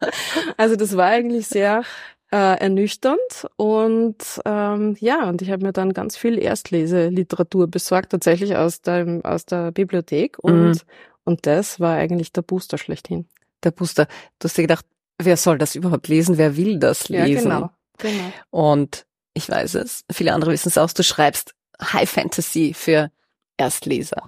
also 0.56 0.76
das 0.76 0.96
war 0.96 1.06
eigentlich 1.06 1.46
sehr 1.46 1.82
äh, 2.30 2.58
ernüchternd 2.60 3.46
und 3.56 4.16
ähm, 4.44 4.96
ja, 5.00 5.28
und 5.28 5.40
ich 5.40 5.50
habe 5.50 5.64
mir 5.64 5.72
dann 5.72 5.94
ganz 5.94 6.16
viel 6.16 6.38
Erstleseliteratur 6.38 7.68
besorgt, 7.68 8.10
tatsächlich 8.10 8.54
aus 8.54 8.82
der, 8.82 9.20
aus 9.24 9.46
der 9.46 9.72
Bibliothek 9.72 10.38
und, 10.38 10.72
mhm. 10.72 10.80
und 11.24 11.46
das 11.46 11.80
war 11.80 11.96
eigentlich 11.96 12.32
der 12.32 12.42
Booster 12.42 12.76
schlechthin. 12.76 13.26
Der 13.64 13.70
Booster. 13.70 14.06
Du 14.38 14.44
hast 14.44 14.58
dir 14.58 14.62
gedacht, 14.62 14.84
wer 15.18 15.36
soll 15.36 15.58
das 15.58 15.74
überhaupt 15.74 16.08
lesen? 16.08 16.38
Wer 16.38 16.56
will 16.56 16.78
das 16.78 17.08
lesen? 17.08 17.48
Ja, 17.48 17.58
genau. 17.58 17.70
Genau. 17.98 18.32
Und 18.50 19.06
ich 19.34 19.48
weiß 19.48 19.74
es, 19.76 20.04
viele 20.10 20.32
andere 20.32 20.52
wissen 20.52 20.68
es 20.68 20.78
auch, 20.78 20.92
du 20.92 21.02
schreibst 21.02 21.54
High 21.80 22.10
Fantasy 22.10 22.74
für 22.74 23.10
Erstleser. 23.56 24.24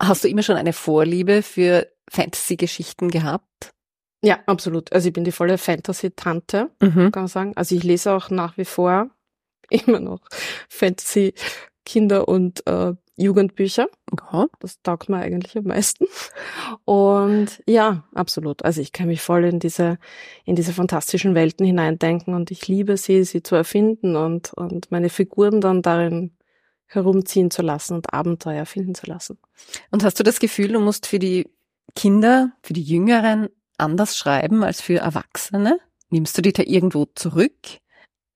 Hast 0.00 0.24
du 0.24 0.28
immer 0.28 0.42
schon 0.42 0.56
eine 0.56 0.72
Vorliebe 0.72 1.42
für 1.42 1.88
Fantasy-Geschichten 2.10 3.10
gehabt? 3.10 3.72
Ja, 4.22 4.40
absolut. 4.46 4.92
Also 4.92 5.08
ich 5.08 5.12
bin 5.12 5.24
die 5.24 5.32
volle 5.32 5.58
Fantasy-Tante, 5.58 6.70
mhm. 6.80 7.12
kann 7.12 7.22
man 7.22 7.28
sagen. 7.28 7.52
Also 7.56 7.74
ich 7.74 7.84
lese 7.84 8.12
auch 8.12 8.30
nach 8.30 8.56
wie 8.56 8.64
vor 8.64 9.10
immer 9.70 10.00
noch 10.00 10.20
Fantasy 10.68 11.34
Kinder- 11.84 12.28
und 12.28 12.66
äh, 12.66 12.94
Jugendbücher. 13.16 13.88
Ja. 14.32 14.46
Das 14.60 14.82
taugt 14.82 15.08
mir 15.08 15.18
eigentlich 15.18 15.56
am 15.56 15.64
meisten. 15.64 16.06
Und 16.84 17.62
ja, 17.66 18.04
absolut. 18.14 18.64
Also 18.64 18.80
ich 18.80 18.92
kann 18.92 19.06
mich 19.06 19.20
voll 19.20 19.44
in 19.44 19.60
diese, 19.60 19.98
in 20.44 20.56
diese 20.56 20.72
fantastischen 20.72 21.34
Welten 21.34 21.64
hineindenken 21.64 22.34
und 22.34 22.50
ich 22.50 22.66
liebe 22.66 22.96
sie, 22.96 23.24
sie 23.24 23.42
zu 23.42 23.54
erfinden 23.54 24.16
und, 24.16 24.52
und 24.54 24.90
meine 24.90 25.10
Figuren 25.10 25.60
dann 25.60 25.82
darin 25.82 26.36
herumziehen 26.86 27.50
zu 27.50 27.62
lassen 27.62 27.94
und 27.94 28.12
Abenteuer 28.12 28.66
finden 28.66 28.94
zu 28.94 29.06
lassen. 29.06 29.38
Und 29.90 30.04
hast 30.04 30.18
du 30.18 30.22
das 30.22 30.40
Gefühl, 30.40 30.68
du 30.68 30.80
musst 30.80 31.06
für 31.06 31.18
die 31.18 31.48
Kinder, 31.94 32.52
für 32.62 32.72
die 32.72 32.82
Jüngeren 32.82 33.48
anders 33.78 34.16
schreiben 34.16 34.62
als 34.62 34.80
für 34.80 34.98
Erwachsene? 34.98 35.78
Nimmst 36.10 36.36
du 36.36 36.42
die 36.42 36.52
da 36.52 36.62
irgendwo 36.64 37.06
zurück? 37.14 37.52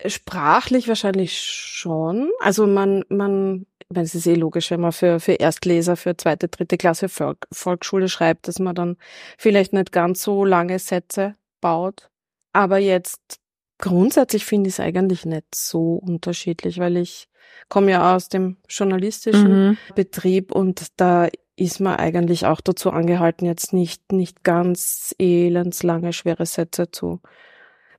Sprachlich 0.04 0.88
wahrscheinlich 0.88 1.40
schon. 1.40 2.30
Also 2.40 2.66
man, 2.66 3.04
man, 3.08 3.66
weil 3.88 4.04
es 4.04 4.14
ist 4.14 4.26
eh 4.26 4.34
logisch, 4.34 4.70
wenn 4.70 4.80
man 4.80 4.92
für, 4.92 5.20
für 5.20 5.32
Erstleser, 5.32 5.96
für 5.96 6.16
zweite, 6.16 6.48
dritte 6.48 6.76
Klasse 6.76 7.08
Volk, 7.08 7.46
Volksschule 7.52 8.08
schreibt, 8.08 8.48
dass 8.48 8.58
man 8.58 8.74
dann 8.74 8.96
vielleicht 9.38 9.72
nicht 9.72 9.92
ganz 9.92 10.22
so 10.22 10.44
lange 10.44 10.78
Sätze 10.78 11.34
baut. 11.60 12.10
Aber 12.52 12.78
jetzt 12.78 13.40
grundsätzlich 13.78 14.44
finde 14.44 14.68
ich 14.68 14.74
es 14.74 14.80
eigentlich 14.80 15.24
nicht 15.24 15.54
so 15.54 15.94
unterschiedlich, 15.94 16.78
weil 16.78 16.96
ich 16.96 17.28
komme 17.68 17.92
ja 17.92 18.14
aus 18.14 18.28
dem 18.28 18.58
journalistischen 18.68 19.68
Mhm. 19.68 19.78
Betrieb 19.94 20.52
und 20.52 20.86
da 20.96 21.28
ist 21.56 21.80
man 21.80 21.96
eigentlich 21.96 22.46
auch 22.46 22.60
dazu 22.60 22.90
angehalten, 22.90 23.46
jetzt 23.46 23.72
nicht, 23.72 24.12
nicht 24.12 24.44
ganz 24.44 25.14
elendslange, 25.18 26.12
schwere 26.12 26.46
Sätze 26.46 26.90
zu. 26.90 27.20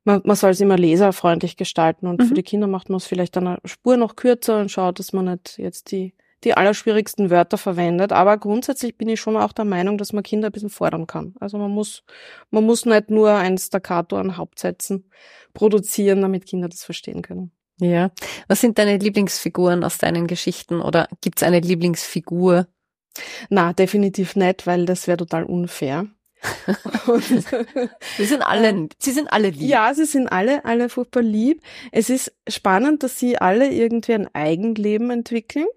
Man, 0.05 0.21
man 0.23 0.35
soll 0.35 0.51
es 0.51 0.61
immer 0.61 0.77
leserfreundlich 0.77 1.57
gestalten 1.57 2.07
und 2.07 2.21
Mhm. 2.21 2.27
für 2.27 2.33
die 2.33 2.43
Kinder 2.43 2.67
macht 2.67 2.89
man 2.89 2.97
es 2.97 3.05
vielleicht 3.05 3.35
eine 3.37 3.57
Spur 3.65 3.97
noch 3.97 4.15
kürzer 4.15 4.59
und 4.59 4.71
schaut, 4.71 4.99
dass 4.99 5.13
man 5.13 5.25
nicht 5.25 5.57
jetzt 5.57 5.91
die, 5.91 6.13
die 6.45 6.53
allerschwierigsten 6.55 7.29
Wörter 7.29 7.57
verwendet. 7.57 8.13
Aber 8.13 8.37
grundsätzlich 8.37 8.97
bin 8.97 9.09
ich 9.09 9.19
schon 9.19 9.35
auch 9.35 9.51
der 9.51 9.65
Meinung, 9.65 9.97
dass 9.97 10.13
man 10.13 10.23
Kinder 10.23 10.47
ein 10.49 10.51
bisschen 10.53 10.69
fordern 10.69 11.05
kann. 11.05 11.35
Also 11.39 11.57
man 11.57 11.71
muss, 11.71 12.03
man 12.49 12.65
muss 12.65 12.85
nicht 12.85 13.09
nur 13.09 13.31
ein 13.31 13.57
Staccato 13.57 14.15
an 14.17 14.37
Hauptsätzen 14.37 15.09
produzieren, 15.53 16.21
damit 16.21 16.45
Kinder 16.45 16.69
das 16.69 16.83
verstehen 16.83 17.21
können. 17.21 17.51
Ja. 17.81 18.11
Was 18.47 18.61
sind 18.61 18.77
deine 18.77 18.97
Lieblingsfiguren 18.97 19.83
aus 19.83 19.97
deinen 19.97 20.27
Geschichten 20.27 20.81
oder 20.81 21.07
gibt's 21.21 21.43
eine 21.43 21.59
Lieblingsfigur? 21.59 22.67
Na, 23.49 23.73
definitiv 23.73 24.35
nicht, 24.35 24.65
weil 24.67 24.85
das 24.85 25.07
wäre 25.07 25.17
total 25.17 25.43
unfair. 25.43 26.07
Sie 28.17 28.25
sind 28.25 28.41
alle, 28.41 28.87
sie 28.97 29.11
sind 29.11 29.27
alle 29.31 29.49
lieb. 29.49 29.69
ja, 29.69 29.93
sie 29.93 30.05
sind 30.05 30.31
alle, 30.31 30.63
alle 30.63 30.89
furchtbar 30.89 31.21
lieb. 31.21 31.61
Es 31.91 32.09
ist 32.09 32.31
spannend, 32.47 33.03
dass 33.03 33.19
sie 33.19 33.37
alle 33.37 33.69
irgendwie 33.69 34.13
ein 34.13 34.33
Eigenleben 34.33 35.11
entwickeln. 35.11 35.67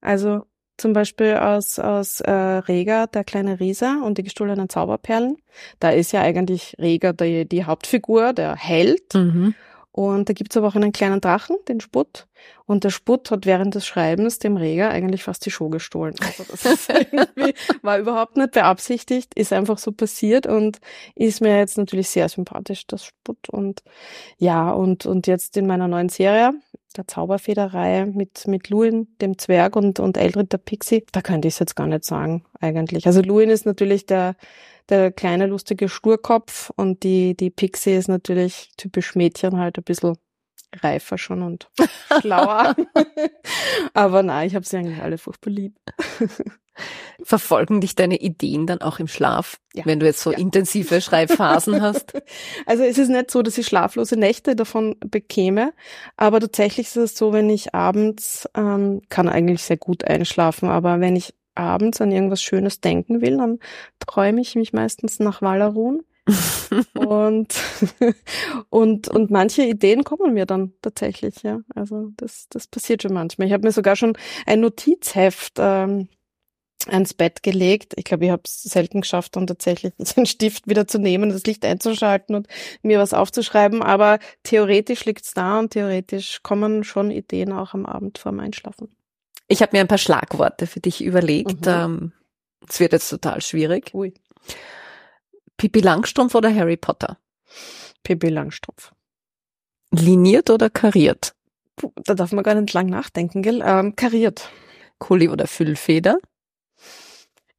Also 0.00 0.44
zum 0.76 0.92
Beispiel 0.92 1.34
aus, 1.34 1.78
aus 1.78 2.20
äh, 2.20 2.30
Rega, 2.30 3.06
der 3.06 3.24
kleine 3.24 3.60
Risa 3.60 4.02
und 4.02 4.18
die 4.18 4.22
gestohlenen 4.22 4.68
Zauberperlen. 4.68 5.36
Da 5.78 5.90
ist 5.90 6.12
ja 6.12 6.22
eigentlich 6.22 6.76
Rega 6.78 7.12
die, 7.12 7.48
die 7.48 7.64
Hauptfigur, 7.64 8.32
der 8.32 8.56
Held. 8.56 9.14
Mhm. 9.14 9.54
Und 9.92 10.28
da 10.28 10.32
gibt's 10.32 10.56
aber 10.56 10.68
auch 10.68 10.74
einen 10.74 10.92
kleinen 10.92 11.20
Drachen, 11.20 11.56
den 11.68 11.80
Sputt. 11.80 12.26
Und 12.64 12.84
der 12.84 12.90
Sputt 12.90 13.30
hat 13.30 13.44
während 13.44 13.74
des 13.74 13.86
Schreibens 13.86 14.38
dem 14.38 14.56
Reger 14.56 14.88
eigentlich 14.88 15.22
fast 15.22 15.44
die 15.44 15.50
Show 15.50 15.68
gestohlen. 15.68 16.14
Also 16.20 16.44
das 16.50 16.64
ist 16.64 16.88
war 17.82 17.98
überhaupt 17.98 18.38
nicht 18.38 18.52
beabsichtigt, 18.52 19.34
ist 19.34 19.52
einfach 19.52 19.76
so 19.76 19.92
passiert 19.92 20.46
und 20.46 20.78
ist 21.14 21.42
mir 21.42 21.58
jetzt 21.58 21.76
natürlich 21.76 22.08
sehr 22.08 22.30
sympathisch, 22.30 22.86
das 22.86 23.04
Sputt. 23.04 23.50
Und 23.50 23.82
ja, 24.38 24.70
und, 24.70 25.04
und 25.04 25.26
jetzt 25.26 25.58
in 25.58 25.66
meiner 25.66 25.88
neuen 25.88 26.08
Serie, 26.08 26.52
der 26.96 27.06
Zauberfederreihe 27.06 28.06
mit, 28.06 28.46
mit 28.46 28.70
Luin, 28.70 29.08
dem 29.20 29.36
Zwerg 29.36 29.76
und, 29.76 30.00
und 30.00 30.16
Eldred, 30.16 30.52
der 30.52 30.58
Pixie, 30.58 31.04
da 31.12 31.20
könnte 31.20 31.48
ich 31.48 31.54
es 31.54 31.60
jetzt 31.60 31.76
gar 31.76 31.86
nicht 31.86 32.04
sagen, 32.04 32.44
eigentlich. 32.60 33.06
Also 33.06 33.20
Luin 33.20 33.50
ist 33.50 33.66
natürlich 33.66 34.06
der, 34.06 34.36
der 34.88 35.12
kleine 35.12 35.46
lustige 35.46 35.88
Sturkopf 35.88 36.70
und 36.76 37.02
die, 37.02 37.36
die 37.36 37.50
Pixie 37.50 37.94
ist 37.94 38.08
natürlich 38.08 38.70
typisch 38.76 39.14
Mädchen 39.14 39.58
halt 39.58 39.78
ein 39.78 39.84
bisschen 39.84 40.16
reifer 40.82 41.18
schon 41.18 41.42
und 41.42 41.68
schlauer. 42.20 42.74
Aber 43.94 44.22
nein, 44.22 44.46
ich 44.46 44.54
habe 44.54 44.66
sie 44.66 44.76
eigentlich 44.78 45.02
alle 45.02 45.18
furchtbar 45.18 45.50
lieb. 45.50 45.76
Verfolgen 47.22 47.82
dich 47.82 47.94
deine 47.94 48.16
Ideen 48.16 48.66
dann 48.66 48.80
auch 48.80 48.98
im 48.98 49.06
Schlaf, 49.06 49.60
Ja. 49.74 49.84
wenn 49.84 50.00
du 50.00 50.06
jetzt 50.06 50.22
so 50.22 50.32
Ja. 50.32 50.38
intensive 50.38 51.02
Schreibphasen 51.02 51.82
hast? 51.82 52.14
Also 52.64 52.82
es 52.82 52.96
ist 52.96 53.10
nicht 53.10 53.30
so, 53.30 53.42
dass 53.42 53.58
ich 53.58 53.66
schlaflose 53.66 54.16
Nächte 54.16 54.56
davon 54.56 54.96
bekäme, 55.00 55.74
aber 56.16 56.40
tatsächlich 56.40 56.86
ist 56.86 56.96
es 56.96 57.16
so, 57.16 57.32
wenn 57.34 57.50
ich 57.50 57.74
abends, 57.74 58.48
ähm, 58.56 59.02
kann 59.10 59.28
eigentlich 59.28 59.62
sehr 59.62 59.76
gut 59.76 60.04
einschlafen, 60.04 60.70
aber 60.70 61.00
wenn 61.00 61.14
ich 61.14 61.34
abends 61.54 62.00
an 62.00 62.12
irgendwas 62.12 62.42
Schönes 62.42 62.80
denken 62.80 63.20
will, 63.20 63.36
dann 63.36 63.58
träume 63.98 64.40
ich 64.40 64.54
mich 64.54 64.72
meistens 64.72 65.18
nach 65.18 65.42
Wallerun. 65.42 66.02
und, 66.94 67.54
und, 68.70 69.08
und 69.08 69.30
manche 69.30 69.64
Ideen 69.64 70.04
kommen 70.04 70.34
mir 70.34 70.46
dann 70.46 70.72
tatsächlich, 70.80 71.42
ja. 71.42 71.60
Also 71.74 72.10
das, 72.16 72.46
das 72.48 72.68
passiert 72.68 73.02
schon 73.02 73.12
manchmal. 73.12 73.48
Ich 73.48 73.52
habe 73.52 73.66
mir 73.66 73.72
sogar 73.72 73.96
schon 73.96 74.16
ein 74.46 74.60
Notizheft 74.60 75.54
ähm, 75.58 76.08
ans 76.88 77.14
Bett 77.14 77.42
gelegt. 77.42 77.94
Ich 77.96 78.04
glaube, 78.04 78.24
ich 78.24 78.30
habe 78.30 78.42
es 78.44 78.62
selten 78.62 79.00
geschafft, 79.00 79.36
dann 79.36 79.46
tatsächlich 79.46 79.92
den 80.16 80.26
Stift 80.26 80.68
wieder 80.68 80.86
zu 80.86 80.98
nehmen, 80.98 81.30
das 81.30 81.44
Licht 81.44 81.64
einzuschalten 81.64 82.34
und 82.34 82.46
mir 82.82 82.98
was 82.98 83.14
aufzuschreiben. 83.14 83.82
Aber 83.82 84.18
theoretisch 84.42 85.04
liegt's 85.04 85.34
da 85.34 85.58
und 85.58 85.70
theoretisch 85.70 86.42
kommen 86.42 86.84
schon 86.84 87.10
Ideen 87.10 87.52
auch 87.52 87.74
am 87.74 87.86
Abend 87.86 88.18
vorm 88.18 88.40
Einschlafen. 88.40 88.94
Ich 89.52 89.60
habe 89.62 89.76
mir 89.76 89.80
ein 89.80 89.88
paar 89.88 89.98
Schlagworte 89.98 90.66
für 90.66 90.80
dich 90.80 91.04
überlegt. 91.04 91.66
Mhm. 91.66 91.72
Ähm, 91.72 92.12
Es 92.68 92.80
wird 92.80 92.92
jetzt 92.92 93.10
total 93.10 93.42
schwierig. 93.42 93.92
Ui. 93.94 94.14
Pippi 95.58 95.80
Langstrumpf 95.80 96.34
oder 96.34 96.52
Harry 96.54 96.76
Potter? 96.76 97.18
Pippi 98.02 98.28
Langstrumpf. 98.30 98.92
Liniert 99.90 100.48
oder 100.48 100.70
kariert? 100.70 101.34
Puh, 101.76 101.92
da 102.04 102.14
darf 102.14 102.32
man 102.32 102.42
gar 102.44 102.54
nicht 102.54 102.72
lang 102.72 102.86
nachdenken, 102.86 103.42
gell? 103.42 103.62
Ähm, 103.64 103.94
kariert. 103.94 104.48
Kuli 104.98 105.28
oder 105.28 105.46
Füllfeder? 105.46 106.18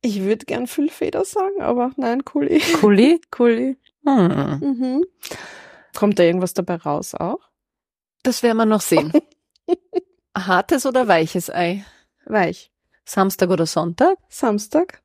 Ich 0.01 0.21
würde 0.21 0.45
gern 0.45 0.65
Füllfeder 0.67 1.23
sagen, 1.25 1.61
aber 1.61 1.91
nein, 1.97 2.25
Kuli. 2.25 2.59
Kuli? 2.81 3.21
Kuli. 3.31 3.77
Hm. 4.05 4.59
Mhm. 4.59 5.05
Kommt 5.95 6.17
da 6.19 6.23
irgendwas 6.23 6.53
dabei 6.53 6.75
raus 6.75 7.13
auch? 7.15 7.39
Das 8.23 8.41
werden 8.41 8.57
wir 8.57 8.65
noch 8.65 8.81
sehen. 8.81 9.13
Hartes 10.35 10.85
oder 10.85 11.07
weiches 11.07 11.49
Ei? 11.49 11.85
Weich. 12.25 12.71
Samstag 13.05 13.49
oder 13.49 13.65
Sonntag? 13.65 14.17
Samstag. 14.29 15.01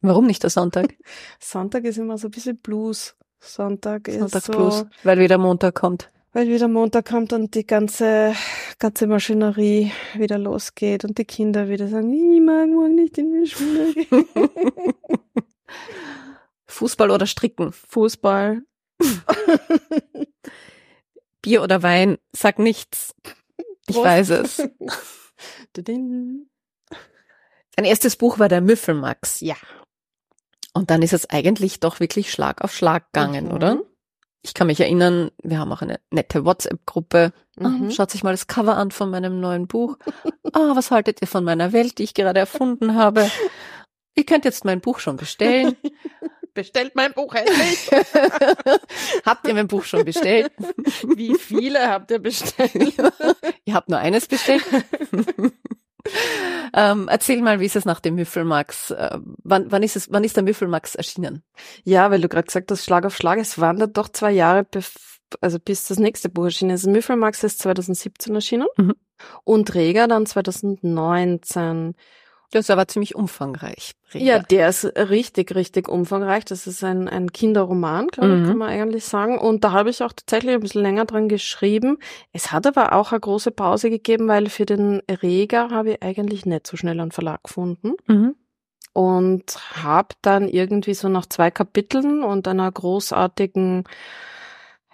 Warum 0.00 0.26
nicht 0.26 0.42
der 0.42 0.50
Sonntag? 0.50 0.94
Sonntag 1.40 1.84
ist 1.84 1.98
immer 1.98 2.18
so 2.18 2.28
ein 2.28 2.30
bisschen 2.30 2.58
Blues. 2.58 3.16
Sonntag 3.40 4.08
ist 4.08 4.18
Sonntag 4.18 4.42
so, 4.42 4.52
plus, 4.52 4.86
weil 5.02 5.18
wieder 5.18 5.38
Montag 5.38 5.74
kommt. 5.74 6.10
weil 6.32 6.48
wieder 6.48 6.66
Montag 6.66 7.06
kommt 7.06 7.32
und 7.32 7.54
die 7.54 7.66
ganze, 7.66 8.34
ganze 8.78 9.06
Maschinerie 9.06 9.92
wieder 10.14 10.38
losgeht 10.38 11.04
und 11.04 11.18
die 11.18 11.26
Kinder 11.26 11.68
wieder 11.68 11.88
sagen, 11.88 12.12
ich 12.12 12.40
mag 12.40 12.68
morgen 12.68 12.94
nicht 12.94 13.18
in 13.18 13.32
die 13.32 13.46
Schule 13.46 13.92
gehen. 13.92 14.26
Fußball 16.66 17.10
oder 17.10 17.26
Stricken? 17.26 17.72
Fußball. 17.72 18.62
Bier 21.42 21.62
oder 21.62 21.82
Wein? 21.82 22.16
Sag 22.32 22.58
nichts. 22.58 23.14
Ich 23.88 23.94
Prost. 23.96 24.06
weiß 24.06 24.30
es. 24.30 24.62
Dein 25.76 26.46
erstes 27.84 28.16
Buch 28.16 28.38
war 28.38 28.48
der 28.48 28.60
Müffelmax. 28.60 29.40
Ja. 29.40 29.56
Und 30.72 30.90
dann 30.90 31.02
ist 31.02 31.12
es 31.12 31.28
eigentlich 31.30 31.80
doch 31.80 32.00
wirklich 32.00 32.30
Schlag 32.32 32.62
auf 32.62 32.74
Schlag 32.74 33.12
gegangen, 33.12 33.46
Mhm. 33.46 33.52
oder? 33.52 33.80
Ich 34.42 34.52
kann 34.54 34.66
mich 34.66 34.78
erinnern, 34.80 35.30
wir 35.42 35.58
haben 35.58 35.72
auch 35.72 35.80
eine 35.82 35.98
nette 36.10 36.44
WhatsApp-Gruppe. 36.44 37.32
Ah, 37.58 37.68
Mhm. 37.68 37.90
Schaut 37.90 38.10
sich 38.10 38.22
mal 38.22 38.32
das 38.32 38.46
Cover 38.46 38.76
an 38.76 38.90
von 38.90 39.10
meinem 39.10 39.40
neuen 39.40 39.66
Buch. 39.66 39.96
Ah, 40.52 40.72
was 40.76 40.90
haltet 40.90 41.20
ihr 41.22 41.26
von 41.28 41.44
meiner 41.44 41.72
Welt, 41.72 41.98
die 41.98 42.02
ich 42.04 42.12
gerade 42.14 42.40
erfunden 42.40 42.94
habe? 42.94 43.30
Ihr 44.16 44.26
könnt 44.26 44.44
jetzt 44.44 44.64
mein 44.64 44.80
Buch 44.80 44.98
schon 45.00 45.16
bestellen. 45.16 45.76
Bestellt 46.54 46.94
mein 46.94 47.12
Buch 47.12 47.34
endlich. 47.34 47.90
habt 49.26 49.46
ihr 49.48 49.54
mein 49.54 49.66
Buch 49.68 49.84
schon 49.84 50.04
bestellt? 50.04 50.52
Wie 51.16 51.34
viele 51.34 51.88
habt 51.90 52.10
ihr 52.12 52.20
bestellt? 52.20 52.72
ihr 53.64 53.74
habt 53.74 53.88
nur 53.88 53.98
eines 53.98 54.26
bestellt. 54.28 54.62
ähm, 56.74 57.08
erzähl 57.08 57.40
mal, 57.42 57.60
wie 57.60 57.66
ist 57.66 57.76
es 57.76 57.84
nach 57.84 58.00
dem 58.00 58.14
Müffelmax? 58.14 58.90
Äh, 58.92 59.18
wann, 59.42 59.70
wann 59.72 59.82
ist 59.82 59.96
es, 59.96 60.12
wann 60.12 60.22
ist 60.24 60.36
der 60.36 60.42
Müffelmax 60.44 60.94
erschienen? 60.94 61.42
Ja, 61.84 62.10
weil 62.10 62.20
du 62.20 62.28
gerade 62.28 62.46
gesagt 62.46 62.70
hast, 62.70 62.84
Schlag 62.84 63.04
auf 63.06 63.16
Schlag, 63.16 63.38
es 63.38 63.58
waren 63.58 63.78
da 63.78 63.86
doch 63.86 64.08
zwei 64.08 64.30
Jahre, 64.30 64.66
also 65.40 65.58
bis 65.58 65.86
das 65.88 65.98
nächste 65.98 66.28
Buch 66.28 66.44
erschienen 66.44 66.70
ist. 66.72 66.86
Müffelmax 66.86 67.42
ist 67.42 67.58
2017 67.60 68.34
erschienen 68.34 68.66
Mhm. 68.76 68.94
und 69.44 69.74
Reger 69.74 70.06
dann 70.06 70.26
2019. 70.26 71.94
Das 72.54 72.66
ist 72.66 72.70
aber 72.70 72.86
ziemlich 72.86 73.16
umfangreich. 73.16 73.96
Reda. 74.14 74.24
Ja, 74.24 74.38
der 74.38 74.68
ist 74.68 74.84
richtig, 74.84 75.56
richtig 75.56 75.88
umfangreich. 75.88 76.44
Das 76.44 76.68
ist 76.68 76.84
ein, 76.84 77.08
ein 77.08 77.32
Kinderroman, 77.32 78.06
glaube 78.06 78.36
ich, 78.36 78.42
mhm. 78.42 78.46
kann 78.46 78.58
man 78.58 78.68
eigentlich 78.68 79.04
sagen. 79.04 79.38
Und 79.38 79.64
da 79.64 79.72
habe 79.72 79.90
ich 79.90 80.04
auch 80.04 80.12
tatsächlich 80.12 80.54
ein 80.54 80.60
bisschen 80.60 80.82
länger 80.82 81.04
dran 81.04 81.28
geschrieben. 81.28 81.98
Es 82.32 82.52
hat 82.52 82.68
aber 82.68 82.92
auch 82.92 83.10
eine 83.10 83.18
große 83.18 83.50
Pause 83.50 83.90
gegeben, 83.90 84.28
weil 84.28 84.48
für 84.50 84.66
den 84.66 85.02
Erreger 85.08 85.70
habe 85.70 85.94
ich 85.94 86.02
eigentlich 86.04 86.46
nicht 86.46 86.68
so 86.68 86.76
schnell 86.76 87.00
einen 87.00 87.10
Verlag 87.10 87.42
gefunden. 87.42 87.94
Mhm. 88.06 88.36
Und 88.92 89.58
habe 89.82 90.14
dann 90.22 90.48
irgendwie 90.48 90.94
so 90.94 91.08
nach 91.08 91.26
zwei 91.26 91.50
Kapiteln 91.50 92.22
und 92.22 92.46
einer 92.46 92.70
großartigen, 92.70 93.82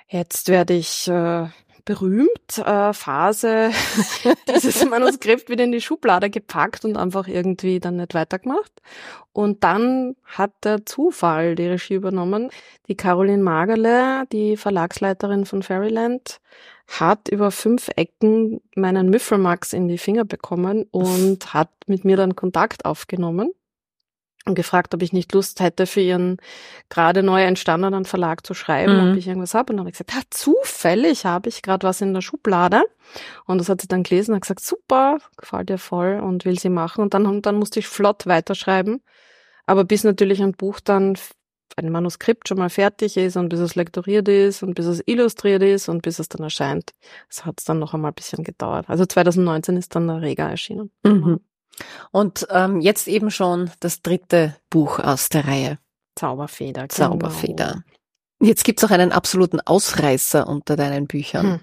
jetzt 0.09 0.49
werde 0.49 0.73
ich 0.73 1.09
äh, 1.09 1.49
berühmt 1.91 2.59
äh, 2.59 2.93
Phase 2.93 3.73
dieses 4.49 4.89
Manuskript 4.89 5.49
wieder 5.49 5.65
in 5.65 5.73
die 5.73 5.81
Schublade 5.81 6.31
gepackt 6.31 6.85
und 6.85 6.97
einfach 6.97 7.27
irgendwie 7.27 7.81
dann 7.81 7.97
nicht 7.97 8.15
weitergemacht. 8.15 8.71
Und 9.33 9.65
dann 9.65 10.15
hat 10.25 10.53
der 10.63 10.87
Zufall 10.87 11.57
die 11.57 11.67
Regie 11.67 11.95
übernommen. 11.95 12.51
Die 12.87 12.95
Caroline 12.95 13.43
Magerle, 13.43 14.23
die 14.31 14.57
Verlagsleiterin 14.57 15.47
von 15.47 15.65
Fairyland, 15.65 16.41
hat 16.87 17.29
über 17.29 17.51
fünf 17.51 17.91
Ecken 17.97 18.61
meinen 18.77 19.11
Müffelmax 19.11 19.73
in 19.73 19.89
die 19.89 19.99
Finger 19.99 20.25
bekommen 20.25 20.87
und 20.93 21.53
hat 21.53 21.71
mit 21.89 22.05
mir 22.05 22.17
dann 22.17 22.37
Kontakt 22.37 22.85
aufgenommen 22.85 23.51
und 24.51 24.55
gefragt, 24.55 24.95
ob 24.95 25.03
ich 25.03 25.13
nicht 25.13 25.33
Lust 25.33 25.61
hätte, 25.61 25.87
für 25.87 26.01
ihren 26.01 26.37
gerade 26.89 27.23
neu 27.23 27.43
entstandenen 27.43 28.05
Verlag 28.05 28.47
zu 28.47 28.55
schreiben, 28.55 28.97
mhm. 28.97 29.13
ob 29.13 29.17
ich 29.17 29.27
irgendwas 29.27 29.55
habe. 29.55 29.73
Und 29.73 29.77
dann 29.77 29.81
habe 29.81 29.91
ich 29.91 29.99
gesagt, 29.99 30.13
ja, 30.13 30.21
zufällig 30.31 31.25
habe 31.25 31.49
ich 31.49 31.63
gerade 31.63 31.87
was 31.87 32.01
in 32.01 32.15
der 32.15 32.21
Schublade. 32.21 32.83
Und 33.47 33.59
das 33.59 33.69
hat 33.69 33.81
sie 33.81 33.89
dann 33.89 34.03
gelesen 34.03 34.33
und 34.33 34.37
hat 34.37 34.43
gesagt, 34.43 34.61
super, 34.61 35.19
gefällt 35.37 35.71
ihr 35.71 35.79
voll 35.79 36.21
und 36.21 36.45
will 36.45 36.59
sie 36.59 36.69
machen. 36.69 37.03
Und 37.03 37.15
dann, 37.15 37.43
dann 37.43 37.57
musste 37.57 37.81
ich 37.81 37.89
flott 37.89 38.27
weiterschreiben. 38.27 39.03
Aber 39.67 39.85
bis 39.85 40.05
natürlich 40.05 40.43
ein 40.43 40.53
Buch 40.53 40.81
dann 40.81 41.17
ein 41.77 41.91
Manuskript 41.91 42.49
schon 42.49 42.59
mal 42.59 42.71
fertig 42.71 43.17
ist 43.17 43.37
und 43.37 43.49
bis 43.49 43.61
es 43.61 43.75
lektoriert 43.75 44.29
ist 44.29 44.63
und 44.63 44.75
bis 44.75 44.87
es 44.87 45.03
illustriert 45.07 45.63
ist 45.63 45.89
und 45.89 46.03
bis 46.03 46.19
es 46.19 46.29
dann 46.29 46.43
erscheint. 46.43 46.91
Das 47.29 47.45
hat 47.45 47.59
es 47.59 47.65
dann 47.65 47.79
noch 47.79 47.95
einmal 47.95 48.11
ein 48.11 48.15
bisschen 48.15 48.45
gedauert. 48.45 48.87
Also 48.89 49.07
2019 49.07 49.77
ist 49.77 49.95
dann 49.95 50.09
der 50.09 50.21
Rega 50.21 50.49
erschienen. 50.49 50.91
Mhm. 51.05 51.41
Und 52.11 52.47
ähm, 52.51 52.81
jetzt 52.81 53.09
eben 53.09 53.31
schon 53.31 53.71
das 53.81 54.03
dritte 54.03 54.57
Buch 54.71 54.99
aus 54.99 55.29
der 55.29 55.47
Reihe. 55.47 55.79
Zauberfeder. 56.17 56.89
Genau. 56.89 56.95
Zauberfeder. 57.11 57.85
Jetzt 58.41 58.65
gibt's 58.65 58.85
auch 58.85 58.91
einen 58.91 59.13
absoluten 59.13 59.61
Ausreißer 59.61 60.47
unter 60.47 60.77
deinen 60.77 61.07
Büchern. 61.07 61.61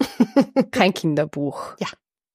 Hm. 0.00 0.66
Kein 0.70 0.94
Kinderbuch. 0.94 1.74
Ja. 1.78 1.88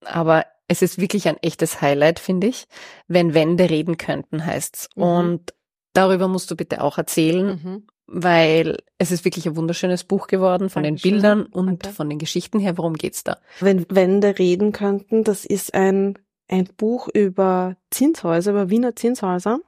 Aber 0.05 0.45
es 0.67 0.81
ist 0.81 1.00
wirklich 1.00 1.27
ein 1.27 1.38
echtes 1.38 1.81
Highlight, 1.81 2.19
finde 2.19 2.47
ich. 2.47 2.67
Wenn 3.07 3.33
Wände 3.33 3.69
reden 3.69 3.97
könnten, 3.97 4.45
heißt's. 4.45 4.89
Mhm. 4.95 5.03
Und 5.03 5.53
darüber 5.93 6.27
musst 6.27 6.50
du 6.51 6.55
bitte 6.55 6.81
auch 6.81 6.97
erzählen, 6.97 7.59
mhm. 7.63 7.88
weil 8.07 8.77
es 8.97 9.12
ist 9.12 9.25
wirklich 9.25 9.47
ein 9.47 9.55
wunderschönes 9.55 10.03
Buch 10.03 10.27
geworden 10.27 10.69
von 10.69 10.83
Dankeschön. 10.83 11.12
den 11.12 11.21
Bildern 11.21 11.43
und 11.45 11.83
Danke. 11.83 11.95
von 11.95 12.09
den 12.09 12.19
Geschichten 12.19 12.59
her. 12.59 12.77
Worum 12.77 12.95
geht's 12.95 13.24
da? 13.24 13.38
Wenn 13.59 13.85
Wände 13.89 14.38
reden 14.38 14.71
könnten, 14.71 15.24
das 15.24 15.45
ist 15.45 15.74
ein 15.74 16.17
ein 16.48 16.70
Buch 16.78 17.08
über 17.14 17.75
Zinshäuser, 17.90 18.52
über 18.52 18.70
Wiener 18.70 18.96
Zinshäuser 18.96 19.60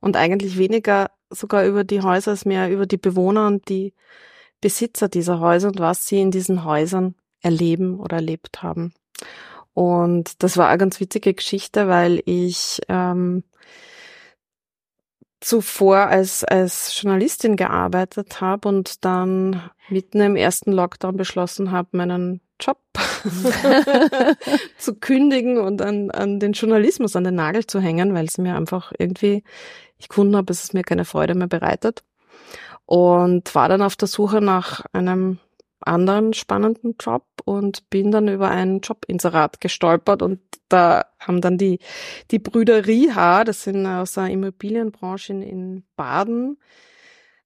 und 0.00 0.16
eigentlich 0.16 0.58
weniger 0.58 1.10
sogar 1.30 1.64
über 1.64 1.84
die 1.84 2.02
Häuser 2.02 2.32
als 2.32 2.44
mehr 2.44 2.70
über 2.70 2.86
die 2.86 2.96
Bewohner 2.96 3.46
und 3.46 3.68
die 3.68 3.94
Besitzer 4.60 5.08
dieser 5.08 5.40
Häuser 5.40 5.68
und 5.68 5.78
was 5.78 6.06
sie 6.06 6.20
in 6.20 6.30
diesen 6.30 6.64
Häusern 6.64 7.14
erleben 7.40 8.00
oder 8.00 8.16
erlebt 8.16 8.62
haben. 8.62 8.92
Und 9.74 10.42
das 10.42 10.56
war 10.56 10.68
eine 10.68 10.78
ganz 10.78 10.98
witzige 10.98 11.34
Geschichte, 11.34 11.86
weil 11.88 12.20
ich 12.24 12.80
ähm, 12.88 13.44
zuvor 15.40 15.98
als, 16.08 16.44
als 16.44 17.00
Journalistin 17.00 17.56
gearbeitet 17.56 18.40
habe 18.40 18.68
und 18.68 19.04
dann 19.04 19.70
mitten 19.88 20.20
im 20.20 20.36
ersten 20.36 20.72
Lockdown 20.72 21.16
beschlossen 21.16 21.70
habe, 21.70 21.96
meinen 21.96 22.40
Job 22.60 22.78
zu 24.78 24.94
kündigen 24.94 25.58
und 25.58 25.80
an, 25.80 26.10
an 26.10 26.40
den 26.40 26.52
Journalismus 26.52 27.14
an 27.14 27.24
den 27.24 27.36
Nagel 27.36 27.66
zu 27.66 27.80
hängen, 27.80 28.14
weil 28.14 28.26
es 28.26 28.38
mir 28.38 28.56
einfach 28.56 28.92
irgendwie, 28.98 29.44
ich 29.98 30.08
gefunden 30.08 30.36
habe, 30.36 30.46
dass 30.46 30.64
es 30.64 30.72
mir 30.72 30.82
keine 30.82 31.04
Freude 31.04 31.34
mehr 31.34 31.46
bereitet. 31.46 32.02
Und 32.86 33.54
war 33.54 33.68
dann 33.68 33.82
auf 33.82 33.96
der 33.96 34.08
Suche 34.08 34.40
nach 34.40 34.84
einem 34.92 35.38
anderen 35.80 36.32
spannenden 36.32 36.96
Job 37.00 37.24
und 37.44 37.88
bin 37.90 38.10
dann 38.10 38.28
über 38.28 38.50
ein 38.50 38.80
Jobinserat 38.80 39.60
gestolpert 39.60 40.22
und 40.22 40.40
da 40.68 41.06
haben 41.18 41.40
dann 41.40 41.58
die, 41.58 41.78
die 42.30 42.38
Brüder 42.38 42.86
Riha, 42.86 43.44
das 43.44 43.62
sind 43.64 43.86
aus 43.86 44.12
der 44.12 44.28
Immobilienbranche 44.28 45.32
in, 45.32 45.42
in 45.42 45.84
Baden, 45.96 46.58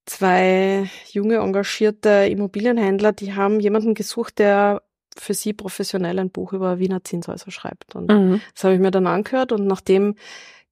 zwei 0.06 0.90
junge 1.10 1.36
engagierte 1.36 2.26
Immobilienhändler, 2.28 3.12
die 3.12 3.34
haben 3.34 3.60
jemanden 3.60 3.94
gesucht, 3.94 4.38
der 4.38 4.82
für 5.16 5.34
sie 5.34 5.52
professionell 5.52 6.18
ein 6.18 6.30
Buch 6.30 6.52
über 6.52 6.78
Wiener 6.78 7.04
Zinshäuser 7.04 7.50
schreibt. 7.50 7.94
Und 7.94 8.10
mhm. 8.10 8.40
das 8.54 8.64
habe 8.64 8.74
ich 8.74 8.80
mir 8.80 8.90
dann 8.90 9.06
angehört 9.06 9.52
und 9.52 9.66
nachdem 9.66 10.14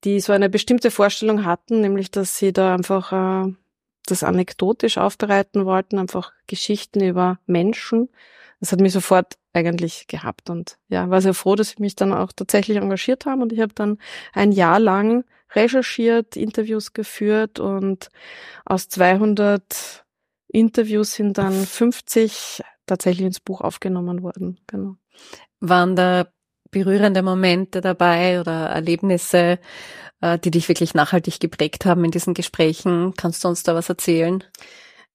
die 0.04 0.20
so 0.20 0.32
eine 0.32 0.48
bestimmte 0.48 0.90
Vorstellung 0.90 1.44
hatten, 1.44 1.80
nämlich 1.82 2.10
dass 2.10 2.38
sie 2.38 2.52
da 2.52 2.74
einfach 2.74 3.12
äh, 3.12 3.52
das 4.06 4.22
anekdotisch 4.22 4.98
aufbereiten 4.98 5.64
wollten, 5.66 5.98
einfach 5.98 6.32
Geschichten 6.46 7.02
über 7.02 7.38
Menschen. 7.46 8.08
Das 8.60 8.72
hat 8.72 8.80
mich 8.80 8.92
sofort 8.92 9.38
eigentlich 9.52 10.06
gehabt 10.06 10.50
und 10.50 10.78
ja, 10.88 11.10
war 11.10 11.20
sehr 11.20 11.34
froh, 11.34 11.56
dass 11.56 11.70
sie 11.70 11.80
mich 11.80 11.96
dann 11.96 12.12
auch 12.12 12.32
tatsächlich 12.32 12.76
engagiert 12.76 13.26
haben 13.26 13.42
und 13.42 13.52
ich 13.52 13.60
habe 13.60 13.74
dann 13.74 13.98
ein 14.32 14.52
Jahr 14.52 14.78
lang 14.78 15.24
recherchiert, 15.54 16.36
Interviews 16.36 16.92
geführt 16.92 17.58
und 17.58 18.08
aus 18.64 18.88
200 18.88 20.04
Interviews 20.48 21.14
sind 21.14 21.38
dann 21.38 21.52
50 21.52 22.62
tatsächlich 22.86 23.26
ins 23.26 23.40
Buch 23.40 23.60
aufgenommen 23.60 24.22
worden. 24.22 24.60
Genau. 24.66 24.96
Waren 25.60 25.96
da 25.96 26.26
berührende 26.70 27.22
Momente 27.22 27.80
dabei 27.80 28.40
oder 28.40 28.66
Erlebnisse, 28.66 29.58
äh, 30.20 30.38
die 30.38 30.50
dich 30.50 30.68
wirklich 30.68 30.94
nachhaltig 30.94 31.40
geprägt 31.40 31.86
haben 31.86 32.04
in 32.04 32.10
diesen 32.10 32.34
Gesprächen? 32.34 33.14
Kannst 33.16 33.44
du 33.44 33.48
uns 33.48 33.62
da 33.62 33.74
was 33.74 33.88
erzählen? 33.88 34.44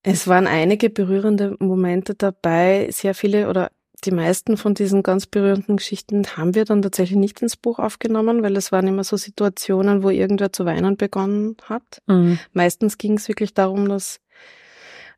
Es 0.04 0.28
waren 0.28 0.48
einige 0.48 0.90
berührende 0.90 1.56
Momente 1.60 2.14
dabei. 2.14 2.90
Sehr 2.92 3.16
viele 3.16 3.50
oder 3.50 3.72
die 4.04 4.12
meisten 4.12 4.58
von 4.58 4.74
diesen 4.74 5.04
ganz 5.04 5.26
berührenden 5.26 5.78
Geschichten 5.78 6.26
haben 6.38 6.54
wir 6.54 6.66
dann 6.66 6.82
tatsächlich 6.82 7.18
nicht 7.18 7.42
ins 7.42 7.58
Buch 7.58 7.80
aufgenommen, 7.80 8.44
weil 8.44 8.56
es 8.56 8.72
waren 8.72 8.88
immer 8.88 9.04
so 9.04 9.18
Situationen, 9.18 10.04
wo 10.04 10.10
irgendwer 10.10 10.52
zu 10.52 10.66
weinen 10.66 10.98
begonnen 10.98 11.58
hat. 11.64 12.02
Mhm. 12.06 12.40
Meistens 12.54 12.98
ging 12.98 13.14
es 13.18 13.28
wirklich 13.28 13.54
darum, 13.54 13.90
dass 13.90 14.20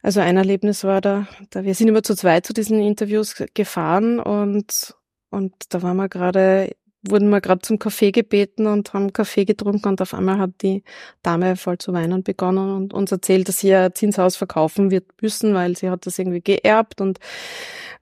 also 0.01 0.21
ein 0.21 0.37
Erlebnis 0.37 0.83
war 0.83 1.01
da, 1.01 1.27
da 1.49 1.63
wir 1.63 1.75
sind 1.75 1.87
immer 1.87 2.03
zu 2.03 2.15
zweit 2.15 2.45
zu 2.45 2.53
diesen 2.53 2.79
Interviews 2.79 3.35
gefahren 3.53 4.19
und 4.19 4.95
und 5.29 5.53
da 5.69 5.81
waren 5.81 5.97
wir 5.97 6.09
gerade 6.09 6.71
wurden 7.03 7.29
wir 7.29 7.41
gerade 7.41 7.61
zum 7.61 7.79
Kaffee 7.79 8.11
gebeten 8.11 8.67
und 8.67 8.93
haben 8.93 9.13
Kaffee 9.13 9.45
getrunken 9.45 9.87
und 9.87 10.01
auf 10.01 10.13
einmal 10.13 10.39
hat 10.39 10.61
die 10.61 10.83
Dame 11.21 11.55
voll 11.55 11.77
zu 11.77 11.93
weinen 11.93 12.23
begonnen 12.23 12.75
und 12.75 12.93
uns 12.93 13.11
erzählt, 13.11 13.47
dass 13.47 13.59
sie 13.59 13.69
ihr 13.69 13.93
Zinshaus 13.93 14.35
verkaufen 14.35 14.91
wird 14.91 15.05
müssen, 15.21 15.53
weil 15.53 15.77
sie 15.77 15.89
hat 15.89 16.05
das 16.05 16.19
irgendwie 16.19 16.41
geerbt 16.41 17.01
und 17.01 17.19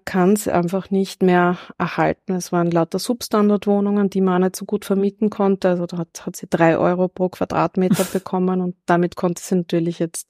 kann 0.06 0.34
es 0.34 0.48
einfach 0.48 0.92
nicht 0.92 1.24
mehr 1.24 1.58
erhalten. 1.78 2.34
Es 2.34 2.52
waren 2.52 2.70
lauter 2.70 3.00
Substandardwohnungen, 3.00 4.10
die 4.10 4.22
man 4.22 4.44
nicht 4.44 4.56
so 4.56 4.66
gut 4.66 4.86
vermieten 4.86 5.32
konnte. 5.32 5.70
Also 5.70 5.88
da 5.88 5.98
hat, 5.98 6.26
hat 6.26 6.36
sie 6.36 6.48
drei 6.48 6.78
Euro 6.78 7.08
pro 7.08 7.30
Quadratmeter 7.30 8.04
bekommen 8.14 8.62
und 8.62 8.76
damit 8.86 9.16
konnte 9.16 9.42
sie 9.42 9.56
natürlich 9.56 10.00
jetzt 10.00 10.30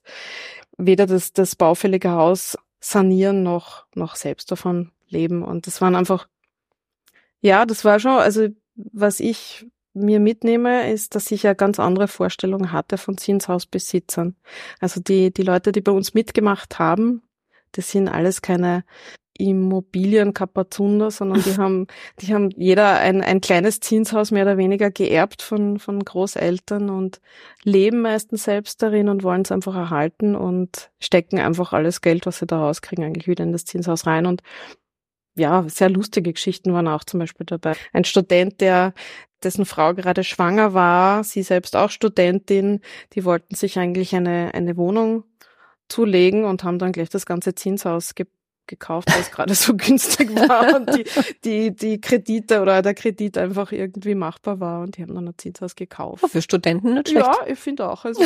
weder 0.78 1.06
das, 1.06 1.32
das 1.32 1.56
baufällige 1.56 2.10
Haus 2.10 2.56
sanieren 2.80 3.42
noch, 3.42 3.86
noch 3.94 4.16
selbst 4.16 4.50
davon 4.50 4.92
leben. 5.08 5.42
Und 5.42 5.66
das 5.66 5.80
waren 5.80 5.94
einfach, 5.94 6.28
ja, 7.46 7.64
das 7.64 7.84
war 7.84 8.00
schon, 8.00 8.12
also 8.12 8.48
was 8.74 9.20
ich 9.20 9.66
mir 9.94 10.18
mitnehme, 10.20 10.92
ist, 10.92 11.14
dass 11.14 11.30
ich 11.30 11.44
ja 11.44 11.54
ganz 11.54 11.78
andere 11.78 12.08
Vorstellungen 12.08 12.72
hatte 12.72 12.98
von 12.98 13.16
Zinshausbesitzern. 13.16 14.34
Also 14.80 15.00
die, 15.00 15.32
die 15.32 15.42
Leute, 15.42 15.72
die 15.72 15.80
bei 15.80 15.92
uns 15.92 16.12
mitgemacht 16.12 16.78
haben, 16.80 17.22
das 17.72 17.90
sind 17.92 18.08
alles 18.08 18.42
keine 18.42 18.84
Immobilienkapazunder, 19.38 21.10
sondern 21.12 21.42
die 21.42 21.56
haben, 21.56 21.86
die 22.20 22.34
haben 22.34 22.50
jeder 22.50 22.98
ein, 22.98 23.22
ein 23.22 23.40
kleines 23.40 23.78
Zinshaus 23.78 24.32
mehr 24.32 24.42
oder 24.42 24.58
weniger 24.58 24.90
geerbt 24.90 25.40
von, 25.40 25.78
von 25.78 26.00
Großeltern 26.00 26.90
und 26.90 27.20
leben 27.62 28.00
meistens 28.00 28.42
selbst 28.42 28.82
darin 28.82 29.08
und 29.08 29.22
wollen 29.22 29.42
es 29.42 29.52
einfach 29.52 29.76
erhalten 29.76 30.34
und 30.34 30.90
stecken 30.98 31.38
einfach 31.38 31.72
alles 31.72 32.00
Geld, 32.00 32.26
was 32.26 32.38
sie 32.38 32.46
da 32.46 32.58
rauskriegen, 32.58 33.04
eigentlich 33.04 33.28
wieder 33.28 33.44
in 33.44 33.52
das 33.52 33.64
Zinshaus 33.64 34.06
rein 34.06 34.26
und 34.26 34.42
ja, 35.36 35.64
sehr 35.68 35.90
lustige 35.90 36.32
Geschichten 36.32 36.72
waren 36.72 36.88
auch 36.88 37.04
zum 37.04 37.20
Beispiel 37.20 37.46
dabei. 37.46 37.74
Ein 37.92 38.04
Student, 38.04 38.60
der 38.60 38.94
dessen 39.42 39.66
Frau 39.66 39.94
gerade 39.94 40.24
schwanger 40.24 40.74
war, 40.74 41.22
sie 41.22 41.42
selbst 41.42 41.76
auch 41.76 41.90
Studentin, 41.90 42.80
die 43.12 43.24
wollten 43.24 43.54
sich 43.54 43.78
eigentlich 43.78 44.14
eine, 44.14 44.52
eine 44.54 44.76
Wohnung 44.76 45.24
zulegen 45.88 46.44
und 46.44 46.64
haben 46.64 46.78
dann 46.78 46.92
gleich 46.92 47.10
das 47.10 47.26
ganze 47.26 47.54
Zinshaus 47.54 48.14
gekauft, 48.66 49.10
weil 49.12 49.20
es 49.20 49.30
gerade 49.30 49.54
so 49.54 49.74
günstig 49.76 50.34
war 50.34 50.76
und 50.76 50.94
die, 50.94 51.04
die, 51.44 51.74
die 51.74 52.00
Kredite 52.00 52.60
oder 52.60 52.82
der 52.82 52.94
Kredit 52.94 53.38
einfach 53.38 53.72
irgendwie 53.72 54.14
machbar 54.14 54.60
war 54.60 54.82
und 54.82 54.96
die 54.96 55.02
haben 55.02 55.14
dann 55.14 55.28
ein 55.28 55.34
Zinshaus 55.36 55.74
gekauft. 55.74 56.24
Oh, 56.24 56.28
für 56.28 56.42
Studenten 56.42 56.94
nicht 56.94 57.08
schlecht. 57.08 57.26
Ja, 57.26 57.46
ich 57.46 57.58
finde 57.58 57.88
auch. 57.88 58.04
Also, 58.04 58.22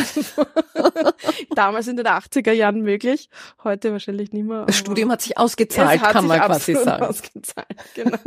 damals 1.55 1.89
in 1.89 1.97
den 1.97 2.07
80er 2.07 2.53
Jahren 2.53 2.83
möglich, 2.83 3.31
heute 3.65 3.93
wahrscheinlich 3.93 4.33
nicht 4.33 4.47
mehr. 4.47 4.65
Das 4.67 4.77
Studium 4.77 5.11
hat 5.11 5.23
sich 5.23 5.39
ausgezahlt, 5.39 6.01
hat 6.01 6.13
kann 6.13 6.23
sich 6.23 6.29
man 6.29 6.41
quasi 6.41 6.75
sagen. 6.75 7.05
Ausgezahlt, 7.05 7.67
genau. 7.95 8.19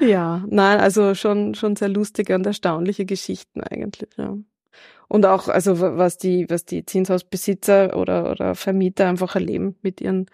ja, 0.00 0.44
nein, 0.48 0.80
also 0.80 1.14
schon, 1.14 1.54
schon 1.54 1.76
sehr 1.76 1.88
lustige 1.88 2.34
und 2.34 2.46
erstaunliche 2.46 3.04
Geschichten 3.04 3.60
eigentlich, 3.62 4.10
ja. 4.16 4.36
Und 5.12 5.26
auch, 5.26 5.48
also 5.48 5.78
was 5.78 6.16
die, 6.16 6.46
was 6.48 6.64
die 6.64 6.86
Zinshausbesitzer 6.86 7.98
oder, 7.98 8.30
oder 8.30 8.54
Vermieter 8.54 9.08
einfach 9.08 9.34
erleben 9.34 9.76
mit 9.82 10.00
ihren 10.00 10.24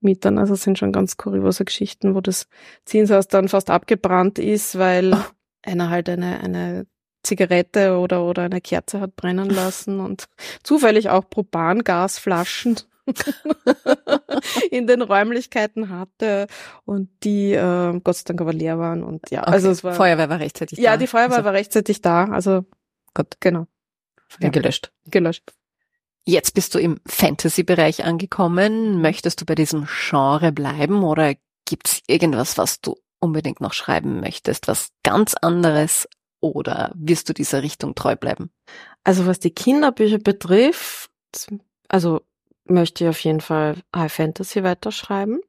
Mietern. 0.00 0.38
Also 0.38 0.54
es 0.54 0.62
sind 0.62 0.78
schon 0.78 0.92
ganz 0.92 1.16
kuriose 1.16 1.64
Geschichten, 1.64 2.14
wo 2.14 2.20
das 2.20 2.46
Zinshaus 2.84 3.26
dann 3.26 3.48
fast 3.48 3.68
abgebrannt 3.68 4.38
ist, 4.38 4.78
weil 4.78 5.12
Oh. 5.12 5.24
einer 5.62 5.90
halt 5.90 6.08
eine, 6.08 6.38
eine 6.38 6.86
Zigarette 7.24 7.98
oder, 7.98 8.24
oder 8.24 8.44
eine 8.44 8.60
Kerze 8.60 9.00
hat 9.00 9.16
brennen 9.16 9.50
lassen 9.50 9.98
und 9.98 10.26
zufällig 10.62 11.10
auch 11.10 11.28
Propangasflaschen 11.28 12.76
in 14.70 14.86
den 14.86 15.02
Räumlichkeiten 15.02 15.88
hatte 15.88 16.46
und 16.84 17.08
die 17.24 17.54
äh, 17.54 18.00
Gott 18.04 18.14
sei 18.16 18.22
Dank 18.26 18.40
aber 18.40 18.52
leer 18.52 18.78
waren 18.78 19.02
und 19.02 19.30
ja, 19.32 19.40
Okay. 19.42 19.50
also 19.50 19.70
es 19.70 19.82
war 19.82 19.94
Feuerwehr 19.94 20.28
war 20.30 20.38
rechtzeitig 20.38 20.78
ja 20.78 20.92
da. 20.92 20.96
die 20.96 21.08
Feuerwehr 21.08 21.38
also, 21.38 21.44
war 21.44 21.54
rechtzeitig 21.54 22.02
da, 22.02 22.26
also 22.26 22.64
Gut. 23.14 23.34
genau 23.40 23.66
ja. 24.40 24.48
gelöscht. 24.50 24.92
gelöscht. 25.06 25.52
Jetzt 26.24 26.52
bist 26.52 26.74
du 26.74 26.78
im 26.78 27.00
Fantasy-Bereich 27.06 28.04
angekommen. 28.04 29.00
Möchtest 29.00 29.40
du 29.40 29.46
bei 29.46 29.54
diesem 29.54 29.86
Genre 29.86 30.52
bleiben 30.52 31.02
oder 31.02 31.34
gibt's 31.64 32.02
irgendwas, 32.06 32.58
was 32.58 32.80
du 32.80 32.96
unbedingt 33.20 33.60
noch 33.60 33.72
schreiben 33.72 34.20
möchtest, 34.20 34.68
was 34.68 34.90
ganz 35.02 35.34
anderes 35.34 36.06
oder 36.40 36.92
wirst 36.94 37.28
du 37.28 37.32
dieser 37.32 37.62
Richtung 37.62 37.94
treu 37.94 38.14
bleiben? 38.16 38.50
Also 39.04 39.26
was 39.26 39.40
die 39.40 39.50
Kinderbücher 39.50 40.18
betrifft, 40.18 41.10
also 41.88 42.20
möchte 42.64 43.04
ich 43.04 43.10
auf 43.10 43.20
jeden 43.20 43.40
Fall 43.40 43.76
High 43.94 44.12
Fantasy 44.12 44.62
weiterschreiben. 44.62 45.40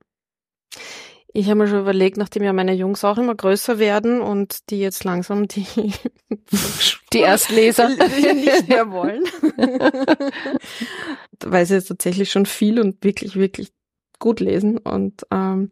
Ich 1.31 1.47
habe 1.47 1.59
mir 1.59 1.67
schon 1.67 1.81
überlegt, 1.81 2.17
nachdem 2.17 2.43
ja 2.43 2.53
meine 2.53 2.73
Jungs 2.73 3.03
auch 3.03 3.17
immer 3.17 3.35
größer 3.35 3.77
werden 3.77 4.21
und 4.21 4.69
die 4.69 4.79
jetzt 4.79 5.03
langsam 5.03 5.47
die 5.47 5.65
Die 7.13 7.19
Erstleser 7.19 7.89
nicht 8.35 8.67
mehr 8.67 8.91
wollen, 8.91 9.23
weil 11.43 11.65
sie 11.65 11.75
jetzt 11.75 11.87
tatsächlich 11.87 12.31
schon 12.31 12.45
viel 12.45 12.79
und 12.79 13.03
wirklich, 13.03 13.35
wirklich 13.35 13.71
gut 14.19 14.39
lesen 14.39 14.77
und 14.77 15.25
ähm, 15.31 15.71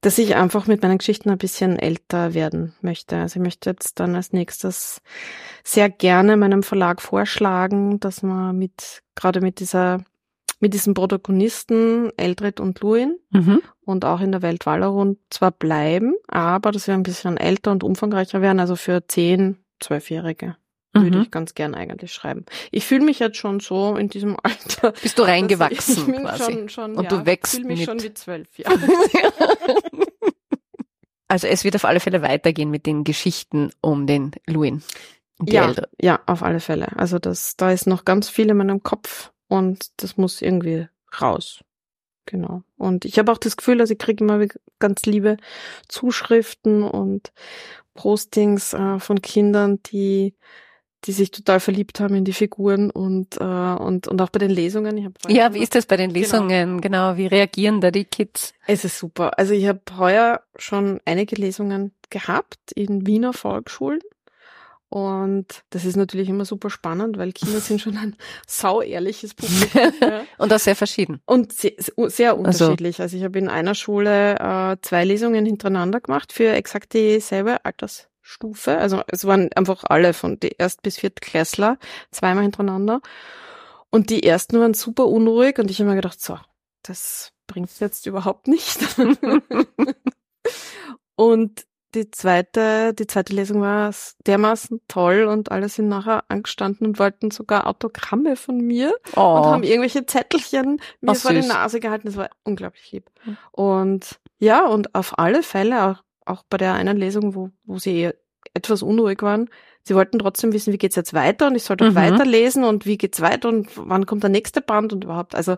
dass 0.00 0.18
ich 0.18 0.34
einfach 0.36 0.66
mit 0.66 0.82
meinen 0.82 0.98
Geschichten 0.98 1.30
ein 1.30 1.38
bisschen 1.38 1.78
älter 1.78 2.34
werden 2.34 2.74
möchte. 2.80 3.16
Also 3.16 3.38
ich 3.38 3.42
möchte 3.44 3.70
jetzt 3.70 3.98
dann 4.00 4.14
als 4.14 4.32
nächstes 4.32 5.00
sehr 5.64 5.88
gerne 5.88 6.36
meinem 6.36 6.62
Verlag 6.62 7.00
vorschlagen, 7.00 7.98
dass 8.00 8.22
man 8.22 8.56
mit 8.58 9.02
gerade 9.14 9.40
mit 9.40 9.60
dieser 9.60 10.04
mit 10.58 10.72
diesen 10.74 10.94
Protagonisten 10.94 12.10
Eldred 12.16 12.60
und 12.60 12.80
Luin 12.80 13.16
Mhm. 13.30 13.60
und 13.84 14.04
auch 14.04 14.20
in 14.20 14.32
der 14.32 14.42
Welt 14.42 14.64
Valorund 14.64 15.18
zwar 15.30 15.50
bleiben, 15.50 16.14
aber 16.28 16.72
dass 16.72 16.86
wir 16.86 16.94
ein 16.94 17.02
bisschen 17.02 17.36
älter 17.36 17.72
und 17.72 17.84
umfangreicher 17.84 18.40
werden, 18.40 18.58
also 18.60 18.74
für 18.74 19.06
zehn, 19.06 19.58
zwölfjährige 19.80 20.56
würde 21.02 21.18
Mhm. 21.18 21.22
ich 21.24 21.30
ganz 21.30 21.54
gern 21.54 21.74
eigentlich 21.74 22.12
schreiben. 22.12 22.44
Ich 22.70 22.84
fühle 22.84 23.04
mich 23.04 23.18
jetzt 23.18 23.36
schon 23.36 23.60
so 23.60 23.96
in 23.96 24.08
diesem 24.08 24.36
Alter. 24.42 24.92
Bist 25.02 25.18
du 25.18 25.22
reingewachsen 25.22 26.08
ich, 26.08 26.14
ich 26.14 26.22
quasi? 26.22 26.52
Schon, 26.52 26.68
schon, 26.68 26.94
Und 26.96 27.04
ja, 27.04 27.10
du 27.10 27.26
wächst 27.26 27.54
Ich 27.54 27.60
fühle 27.60 27.68
mich 27.68 27.80
mit. 27.80 27.88
schon 27.88 28.02
wie 28.02 28.14
zwölf 28.14 28.58
Jahre. 28.58 28.78
Also 31.28 31.48
es 31.48 31.64
wird 31.64 31.74
auf 31.74 31.84
alle 31.84 31.98
Fälle 32.00 32.22
weitergehen 32.22 32.70
mit 32.70 32.86
den 32.86 33.02
Geschichten 33.02 33.72
um 33.80 34.06
den 34.06 34.30
Luin. 34.46 34.82
Ja, 35.42 35.74
ja, 36.00 36.20
auf 36.26 36.42
alle 36.42 36.60
Fälle. 36.60 36.96
Also 36.96 37.18
das, 37.18 37.56
da 37.56 37.72
ist 37.72 37.86
noch 37.86 38.04
ganz 38.04 38.28
viel 38.28 38.48
in 38.48 38.56
meinem 38.56 38.82
Kopf 38.84 39.32
und 39.48 39.88
das 39.96 40.16
muss 40.16 40.40
irgendwie 40.40 40.86
raus. 41.20 41.60
Genau. 42.26 42.62
Und 42.76 43.04
ich 43.04 43.18
habe 43.18 43.32
auch 43.32 43.38
das 43.38 43.56
Gefühl, 43.56 43.78
dass 43.78 43.90
ich 43.90 43.98
kriege 43.98 44.22
immer 44.24 44.46
ganz 44.78 45.04
liebe 45.04 45.36
Zuschriften 45.88 46.82
und 46.84 47.32
Postings 47.94 48.72
äh, 48.72 48.98
von 49.00 49.20
Kindern, 49.20 49.82
die 49.82 50.34
die 51.04 51.12
sich 51.12 51.30
total 51.30 51.60
verliebt 51.60 52.00
haben 52.00 52.14
in 52.14 52.24
die 52.24 52.32
Figuren 52.32 52.90
und 52.90 53.36
äh, 53.40 53.44
und 53.44 54.08
und 54.08 54.20
auch 54.22 54.30
bei 54.30 54.38
den 54.38 54.50
Lesungen. 54.50 54.96
Ich 54.98 55.04
hab 55.04 55.12
Ja, 55.30 55.54
wie 55.54 55.62
ist 55.62 55.74
das 55.74 55.86
bei 55.86 55.96
den 55.96 56.12
Genau. 56.12 56.20
Lesungen? 56.20 56.80
Genau, 56.80 57.16
wie 57.16 57.26
reagieren 57.26 57.80
da 57.80 57.90
die 57.90 58.04
Kids? 58.04 58.54
Es 58.66 58.84
ist 58.84 58.98
super. 58.98 59.38
Also 59.38 59.52
ich 59.54 59.66
habe 59.66 59.80
heuer 59.98 60.42
schon 60.56 61.00
einige 61.04 61.36
Lesungen 61.36 61.92
gehabt 62.10 62.72
in 62.74 63.06
Wiener 63.06 63.32
Volksschulen. 63.32 64.00
Und 64.88 65.64
das 65.70 65.84
ist 65.84 65.96
natürlich 65.96 66.28
immer 66.28 66.44
super 66.44 66.70
spannend, 66.70 67.18
weil 67.18 67.32
Kinder 67.32 67.58
sind 67.60 67.80
schon 67.80 67.96
ein 67.96 68.16
sauehrliches 68.46 69.34
Publikum. 69.34 69.92
ja. 70.00 70.22
Und 70.38 70.52
das 70.52 70.64
sehr 70.64 70.76
verschieden. 70.76 71.20
Und 71.26 71.52
sehr, 71.52 71.72
sehr 72.06 72.38
unterschiedlich. 72.38 73.00
Also 73.00 73.16
ich 73.16 73.24
habe 73.24 73.38
in 73.38 73.48
einer 73.48 73.74
Schule 73.74 74.36
äh, 74.38 74.76
zwei 74.82 75.04
Lesungen 75.04 75.44
hintereinander 75.44 76.00
gemacht 76.00 76.32
für 76.32 76.50
exakt 76.52 76.94
dieselbe 76.94 77.64
Altersstufe. 78.26 78.78
Also 78.78 79.02
es 79.08 79.24
waren 79.26 79.50
einfach 79.54 79.84
alle 79.88 80.12
von 80.12 80.38
die 80.40 80.54
Erst- 80.58 80.82
bis 80.82 80.98
Viertklässler, 80.98 81.78
zweimal 82.10 82.42
hintereinander. 82.42 83.00
Und 83.90 84.10
die 84.10 84.24
ersten 84.24 84.58
waren 84.60 84.74
super 84.74 85.06
unruhig 85.06 85.58
und 85.58 85.70
ich 85.70 85.78
habe 85.78 85.90
mir 85.90 85.96
gedacht, 85.96 86.20
so, 86.20 86.38
das 86.82 87.32
bringt 87.46 87.70
jetzt 87.80 88.06
überhaupt 88.06 88.48
nicht. 88.48 88.78
und 91.16 91.64
die 91.94 92.10
zweite, 92.10 92.92
die 92.92 93.06
zweite 93.06 93.32
Lesung 93.32 93.62
war 93.62 93.90
dermaßen 94.26 94.82
toll 94.86 95.24
und 95.24 95.50
alle 95.50 95.70
sind 95.70 95.88
nachher 95.88 96.24
angestanden 96.28 96.88
und 96.88 96.98
wollten 96.98 97.30
sogar 97.30 97.66
Autogramme 97.66 98.36
von 98.36 98.58
mir 98.58 98.94
Oh, 99.14 99.20
und 99.38 99.46
haben 99.46 99.62
irgendwelche 99.62 100.04
Zettelchen 100.04 100.78
mir 101.00 101.12
Oh, 101.12 101.14
vor 101.14 101.32
die. 101.32 101.40
Nase 101.46 101.80
gehalten. 101.80 102.08
Das 102.08 102.16
war 102.16 102.28
unglaublich 102.44 102.92
lieb. 102.92 103.08
Mhm. 103.24 103.38
Und 103.52 104.20
ja, 104.38 104.66
und 104.66 104.94
auf 104.94 105.18
alle 105.18 105.42
Fälle, 105.42 105.84
auch, 105.84 106.02
auch 106.26 106.42
bei 106.48 106.56
der 106.58 106.74
einen 106.74 106.96
Lesung, 106.96 107.34
wo, 107.34 107.50
wo 107.64 107.78
sie 107.78 107.98
eher 108.00 108.14
etwas 108.54 108.82
unruhig 108.82 109.22
waren, 109.22 109.48
sie 109.82 109.94
wollten 109.94 110.18
trotzdem 110.18 110.52
wissen, 110.52 110.72
wie 110.72 110.78
geht's 110.78 110.96
jetzt 110.96 111.14
weiter 111.14 111.46
und 111.48 111.54
ich 111.56 111.64
sollte 111.64 111.84
auch 111.86 111.90
Mhm. 111.90 111.94
weiterlesen 111.96 112.64
und 112.64 112.86
wie 112.86 112.98
geht's 112.98 113.20
weiter 113.20 113.48
und 113.48 113.68
wann 113.76 114.06
kommt 114.06 114.22
der 114.22 114.30
nächste 114.30 114.60
Band 114.60 114.92
und 114.92 115.04
überhaupt. 115.04 115.34
Also 115.34 115.56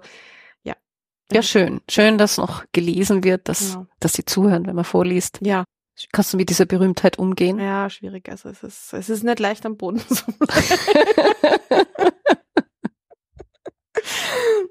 ja, 1.31 1.43
schön. 1.43 1.83
Schön, 1.91 2.17
dass 2.17 2.39
noch 2.39 2.65
gelesen 2.73 3.23
wird, 3.23 3.51
dass, 3.51 3.75
Genau. 3.75 3.87
dass 4.01 4.15
sie 4.15 4.25
zuhören, 4.25 4.65
wenn 4.67 4.75
man 4.75 4.87
vorliest. 4.87 5.41
ja, 5.43 5.65
Kannst 6.11 6.33
du 6.33 6.39
mit 6.39 6.49
dieser 6.49 6.65
Berühmtheit 6.65 7.19
umgehen? 7.19 7.59
ja, 7.61 7.91
schwierig. 7.91 8.31
Also 8.31 8.49
es 8.49 8.63
ist, 8.63 8.95
es 8.95 9.11
ist 9.11 9.25
nicht 9.25 9.39
leicht 9.39 9.67
am 9.67 9.77
Boden 9.77 9.99
zu 10.09 10.25
bleiben. 10.25 10.49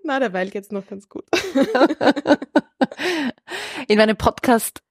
Na, 0.04 0.20
derweil 0.20 0.50
geht's 0.50 0.72
noch 0.72 0.88
ganz 0.88 1.08
gut. 1.10 1.26
In 3.88 3.98
meinem 3.98 4.18
Podcast 4.18 4.82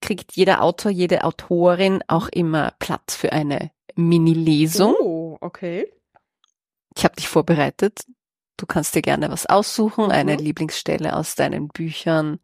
kriegt 0.00 0.36
jeder 0.36 0.62
Autor, 0.62 0.90
jede 0.90 1.24
Autorin 1.24 2.02
auch 2.08 2.28
immer 2.28 2.72
Platz 2.78 3.14
für 3.16 3.32
eine 3.32 3.70
Mini-Lesung. 3.96 4.94
Oh, 5.00 5.38
okay. 5.40 5.92
Ich 6.96 7.04
habe 7.04 7.16
dich 7.16 7.28
vorbereitet. 7.28 8.00
Du 8.56 8.66
kannst 8.66 8.94
dir 8.94 9.02
gerne 9.02 9.30
was 9.30 9.46
aussuchen, 9.46 10.10
eine 10.10 10.34
Mhm. 10.34 10.38
Lieblingsstelle 10.40 11.16
aus 11.16 11.34
deinen 11.34 11.68
Büchern. 11.68 12.38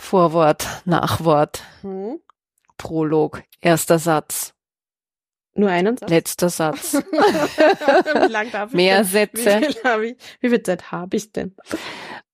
Vorwort, 0.00 0.66
Nachwort, 0.84 1.62
Hm. 1.82 2.20
Prolog, 2.76 3.42
erster 3.60 3.98
Satz, 3.98 4.54
Nur 5.54 5.70
einen 5.70 5.96
Satz? 5.96 6.08
letzter 6.08 6.48
Satz, 6.50 6.94
wie 7.10 8.30
lang 8.32 8.50
darf 8.52 8.70
ich 8.70 8.76
mehr 8.76 8.98
denn? 8.98 9.04
Sätze. 9.06 9.60
Wie 9.60 9.74
viel, 9.74 10.04
ich, 10.04 10.16
wie 10.40 10.48
viel 10.50 10.62
Zeit 10.62 10.92
habe 10.92 11.16
ich 11.16 11.32
denn? 11.32 11.56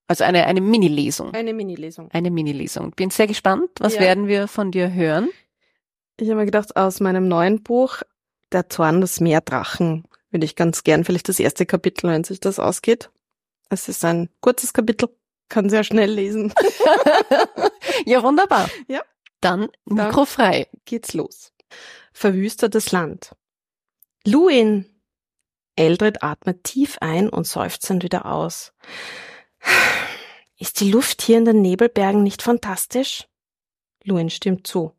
Also 0.06 0.24
eine, 0.24 0.46
eine 0.46 0.60
Mini-Lesung. 0.60 1.32
Eine 1.32 1.54
Mini-Lesung. 1.54 2.10
Eine 2.12 2.30
Mini-Lesung. 2.30 2.90
Bin 2.92 3.10
sehr 3.10 3.26
gespannt. 3.26 3.70
Was 3.80 3.94
Ja. 3.94 4.00
werden 4.00 4.26
wir 4.28 4.48
von 4.48 4.70
dir 4.70 4.92
hören? 4.92 5.30
Ich 6.20 6.28
habe 6.28 6.40
mir 6.40 6.44
gedacht, 6.46 6.76
aus 6.76 7.00
meinem 7.00 7.26
neuen 7.28 7.62
Buch, 7.62 8.02
Der 8.52 8.68
Zorn 8.68 9.00
des 9.00 9.18
Meerdrachen, 9.20 10.04
würde 10.30 10.44
ich 10.44 10.54
ganz 10.54 10.84
gern 10.84 11.04
vielleicht 11.04 11.28
das 11.28 11.40
erste 11.40 11.66
Kapitel, 11.66 12.08
wenn 12.10 12.22
sich 12.22 12.38
das 12.38 12.58
ausgeht. 12.60 13.10
Es 13.68 13.88
ist 13.88 14.04
ein 14.04 14.28
kurzes 14.40 14.72
Kapitel, 14.72 15.08
kann 15.48 15.70
sehr 15.70 15.82
schnell 15.82 16.10
lesen. 16.10 16.52
ja, 18.06 18.22
wunderbar. 18.22 18.68
Ja. 18.86 19.00
Dann 19.40 19.68
Mikro 19.86 20.24
frei. 20.24 20.68
Geht's 20.84 21.14
los. 21.14 21.52
Verwüstetes 22.12 22.92
Land. 22.92 23.32
Luin! 24.26 24.86
Eldred 25.76 26.22
atmet 26.22 26.62
tief 26.62 26.98
ein 27.00 27.28
und 27.28 27.46
seufzend 27.46 28.04
wieder 28.04 28.26
aus. 28.26 28.72
Ist 30.58 30.80
die 30.80 30.90
Luft 30.90 31.22
hier 31.22 31.38
in 31.38 31.44
den 31.44 31.62
Nebelbergen 31.62 32.22
nicht 32.22 32.42
fantastisch? 32.42 33.26
Luin 34.04 34.30
stimmt 34.30 34.66
zu. 34.66 34.92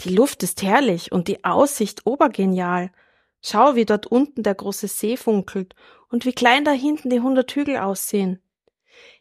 Die 0.00 0.14
Luft 0.14 0.42
ist 0.42 0.62
herrlich 0.62 1.12
und 1.12 1.28
die 1.28 1.44
Aussicht 1.44 2.06
obergenial. 2.06 2.90
Schau, 3.42 3.74
wie 3.74 3.84
dort 3.84 4.06
unten 4.06 4.42
der 4.42 4.54
große 4.54 4.88
See 4.88 5.16
funkelt 5.16 5.74
und 6.10 6.24
wie 6.24 6.32
klein 6.32 6.64
da 6.64 6.72
hinten 6.72 7.10
die 7.10 7.20
hundert 7.20 7.50
Hügel 7.52 7.78
aussehen. 7.78 8.42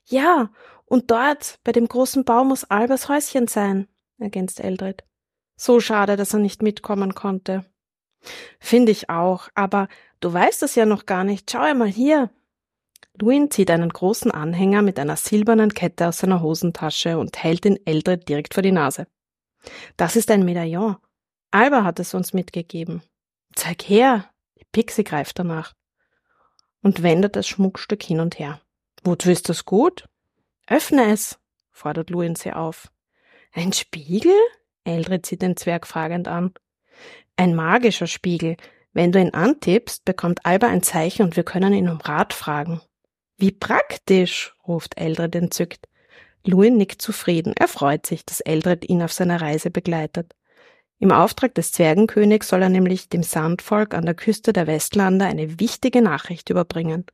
Ja, 0.05 0.49
Und 0.85 1.09
dort, 1.11 1.59
bei 1.63 1.71
dem 1.71 1.87
großen 1.87 2.25
Baum, 2.25 2.49
muss 2.49 2.63
Albers 2.65 3.09
Häuschen 3.09 3.47
sein, 3.47 3.87
ergänzt 4.19 4.59
Eldred. 4.59 5.03
So 5.55 5.79
schade, 5.79 6.15
dass 6.15 6.33
er 6.33 6.39
nicht 6.39 6.61
mitkommen 6.61 7.15
konnte. 7.15 7.65
Finde 8.59 8.91
ich 8.91 9.09
auch, 9.09 9.49
aber 9.55 9.87
du 10.19 10.31
weißt 10.31 10.63
es 10.63 10.75
ja 10.75 10.85
noch 10.85 11.05
gar 11.05 11.23
nicht. 11.23 11.49
Schau 11.49 11.59
einmal 11.59 11.87
hier. 11.87 12.29
Luin 13.19 13.49
zieht 13.49 13.71
einen 13.71 13.89
großen 13.89 14.31
Anhänger 14.31 14.81
mit 14.81 14.99
einer 14.99 15.15
silbernen 15.15 15.73
Kette 15.73 16.07
aus 16.07 16.19
seiner 16.19 16.41
Hosentasche 16.41 17.17
und 17.17 17.41
hält 17.41 17.65
ihn 17.65 17.79
Eldred 17.85 18.27
direkt 18.27 18.53
vor 18.53 18.63
die 18.63 18.71
Nase. 18.71 19.07
Das 19.97 20.15
ist 20.15 20.29
ein 20.31 20.43
Medaillon. 20.43 20.97
Alba 21.51 21.83
hat 21.83 21.99
es 21.99 22.13
uns 22.13 22.33
mitgegeben. 22.33 23.01
Zeig 23.55 23.83
her. 23.83 24.29
Die 24.59 24.65
Pixie 24.71 25.03
greift 25.03 25.39
danach 25.39 25.73
und 26.81 27.01
wendet 27.01 27.35
das 27.35 27.47
Schmuckstück 27.47 28.03
hin 28.03 28.19
und 28.19 28.37
her. 28.37 28.61
Wozu 29.03 29.31
ist 29.31 29.49
das 29.49 29.65
gut? 29.65 30.07
Öffne 30.67 31.11
es, 31.11 31.39
fordert 31.71 32.09
Luin 32.09 32.35
sie 32.35 32.53
auf. 32.53 32.91
Ein 33.53 33.73
Spiegel? 33.73 34.35
Eldred 34.83 35.25
sieht 35.25 35.41
den 35.41 35.57
Zwerg 35.57 35.87
fragend 35.87 36.27
an. 36.27 36.53
Ein 37.37 37.55
magischer 37.55 38.07
Spiegel. 38.07 38.57
Wenn 38.93 39.11
du 39.11 39.19
ihn 39.19 39.33
antippst, 39.33 40.05
bekommt 40.05 40.45
Alba 40.45 40.67
ein 40.67 40.83
Zeichen 40.83 41.23
und 41.23 41.35
wir 41.35 41.43
können 41.43 41.73
ihn 41.73 41.89
um 41.89 41.97
Rat 41.97 42.33
fragen. 42.33 42.81
Wie 43.37 43.51
praktisch, 43.51 44.53
ruft 44.67 44.97
Eldred 44.97 45.35
entzückt. 45.35 45.87
Luin 46.45 46.77
nickt 46.77 47.01
zufrieden. 47.01 47.53
Er 47.57 47.67
freut 47.67 48.05
sich, 48.05 48.25
dass 48.25 48.39
Eldred 48.39 48.87
ihn 48.87 49.01
auf 49.01 49.11
seiner 49.11 49.41
Reise 49.41 49.71
begleitet. 49.71 50.33
Im 50.99 51.11
Auftrag 51.11 51.53
des 51.55 51.71
Zwergenkönigs 51.73 52.47
soll 52.47 52.61
er 52.61 52.69
nämlich 52.69 53.09
dem 53.09 53.23
Sandvolk 53.23 53.93
an 53.93 54.05
der 54.05 54.13
Küste 54.13 54.53
der 54.53 54.67
Westlande 54.67 55.25
eine 55.25 55.59
wichtige 55.59 56.01
Nachricht 56.01 56.49
überbringen. 56.49 57.05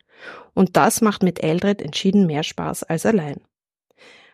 Und 0.53 0.77
das 0.77 1.01
macht 1.01 1.23
mit 1.23 1.41
Eldred 1.41 1.81
entschieden 1.81 2.27
mehr 2.27 2.43
Spaß 2.43 2.83
als 2.83 3.05
allein. 3.05 3.41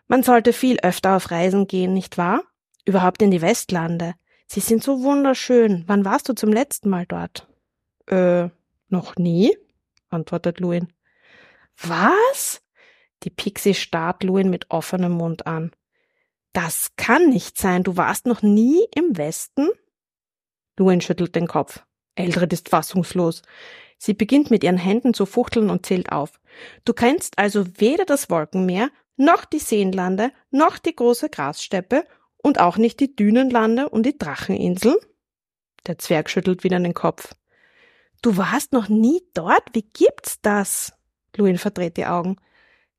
Man 0.06 0.22
sollte 0.22 0.52
viel 0.52 0.78
öfter 0.80 1.16
auf 1.16 1.30
Reisen 1.30 1.66
gehen, 1.66 1.94
nicht 1.94 2.18
wahr? 2.18 2.42
Überhaupt 2.84 3.22
in 3.22 3.30
die 3.30 3.42
Westlande. 3.42 4.14
Sie 4.46 4.60
sind 4.60 4.82
so 4.82 5.02
wunderschön. 5.02 5.84
Wann 5.86 6.04
warst 6.04 6.28
du 6.28 6.34
zum 6.34 6.52
letzten 6.52 6.90
Mal 6.90 7.06
dort? 7.06 7.46
Äh, 8.06 8.48
noch 8.88 9.16
nie, 9.16 9.56
antwortet 10.08 10.60
Luin. 10.60 10.88
Was? 11.82 12.62
Die 13.22 13.30
Pixie 13.30 13.74
starrt 13.74 14.22
Luin 14.22 14.50
mit 14.50 14.70
offenem 14.70 15.12
Mund 15.12 15.46
an. 15.46 15.72
Das 16.52 16.92
kann 16.96 17.28
nicht 17.28 17.58
sein. 17.58 17.82
Du 17.84 17.96
warst 17.96 18.26
noch 18.26 18.42
nie 18.42 18.86
im 18.94 19.16
Westen? 19.16 19.68
Luin 20.76 21.00
schüttelt 21.00 21.34
den 21.34 21.46
Kopf. 21.46 21.84
Eldred 22.14 22.52
ist 22.52 22.68
fassungslos. 22.68 23.42
Sie 23.98 24.14
beginnt 24.14 24.50
mit 24.50 24.64
ihren 24.64 24.78
Händen 24.78 25.14
zu 25.14 25.26
fuchteln 25.26 25.70
und 25.70 25.86
zählt 25.86 26.12
auf. 26.12 26.40
Du 26.84 26.92
kennst 26.92 27.38
also 27.38 27.66
weder 27.78 28.04
das 28.04 28.30
Wolkenmeer, 28.30 28.90
noch 29.16 29.44
die 29.44 29.58
Seenlande, 29.58 30.32
noch 30.50 30.78
die 30.78 30.94
große 30.94 31.28
Grassteppe 31.28 32.04
und 32.36 32.60
auch 32.60 32.76
nicht 32.76 33.00
die 33.00 33.14
Dünenlande 33.14 33.88
und 33.88 34.04
die 34.04 34.16
Dracheninseln? 34.16 34.96
Der 35.86 35.98
Zwerg 35.98 36.30
schüttelt 36.30 36.64
wieder 36.64 36.78
den 36.78 36.94
Kopf. 36.94 37.34
Du 38.22 38.36
warst 38.36 38.72
noch 38.72 38.88
nie 38.88 39.22
dort? 39.34 39.64
Wie 39.72 39.82
gibt's 39.82 40.40
das? 40.40 40.92
Luin 41.36 41.58
verdreht 41.58 41.96
die 41.96 42.06
Augen. 42.06 42.36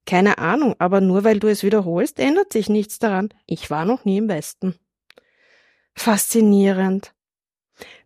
Keine 0.06 0.38
Ahnung, 0.38 0.76
aber 0.80 1.02
nur 1.02 1.24
weil 1.24 1.40
du 1.40 1.48
es 1.48 1.64
wiederholst, 1.64 2.20
ändert 2.20 2.54
sich 2.54 2.70
nichts 2.70 3.00
daran. 3.00 3.30
Ich 3.46 3.70
war 3.70 3.86
noch 3.86 4.06
nie 4.06 4.18
im 4.18 4.28
Westen. 4.28 4.76
Faszinierend. 5.94 7.14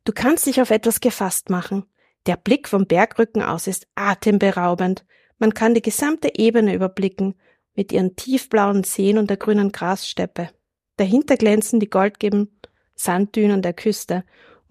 Du 0.04 0.12
kannst 0.14 0.46
dich 0.46 0.62
auf 0.62 0.72
etwas 0.72 1.00
gefasst 1.00 1.50
machen. 1.50 1.86
Der 2.26 2.38
Blick 2.38 2.68
vom 2.68 2.88
Bergrücken 2.88 3.42
aus 3.42 3.68
ist 3.68 3.88
atemberaubend. 3.96 5.06
Man 5.40 5.54
kann 5.54 5.74
die 5.74 5.82
gesamte 5.82 6.32
Ebene 6.36 6.74
überblicken, 6.74 7.36
mit 7.76 7.92
ihren 7.92 8.16
tiefblauen 8.16 8.84
Seen 8.84 9.18
und 9.18 9.30
der 9.30 9.38
grünen 9.38 9.72
Grassteppe. 9.72 10.50
Dahinter 10.98 11.38
glänzen 11.38 11.80
die 11.80 11.90
goldgelben 11.90 12.60
Sanddünen 12.96 13.62
der 13.62 13.74
Küste, 13.74 14.24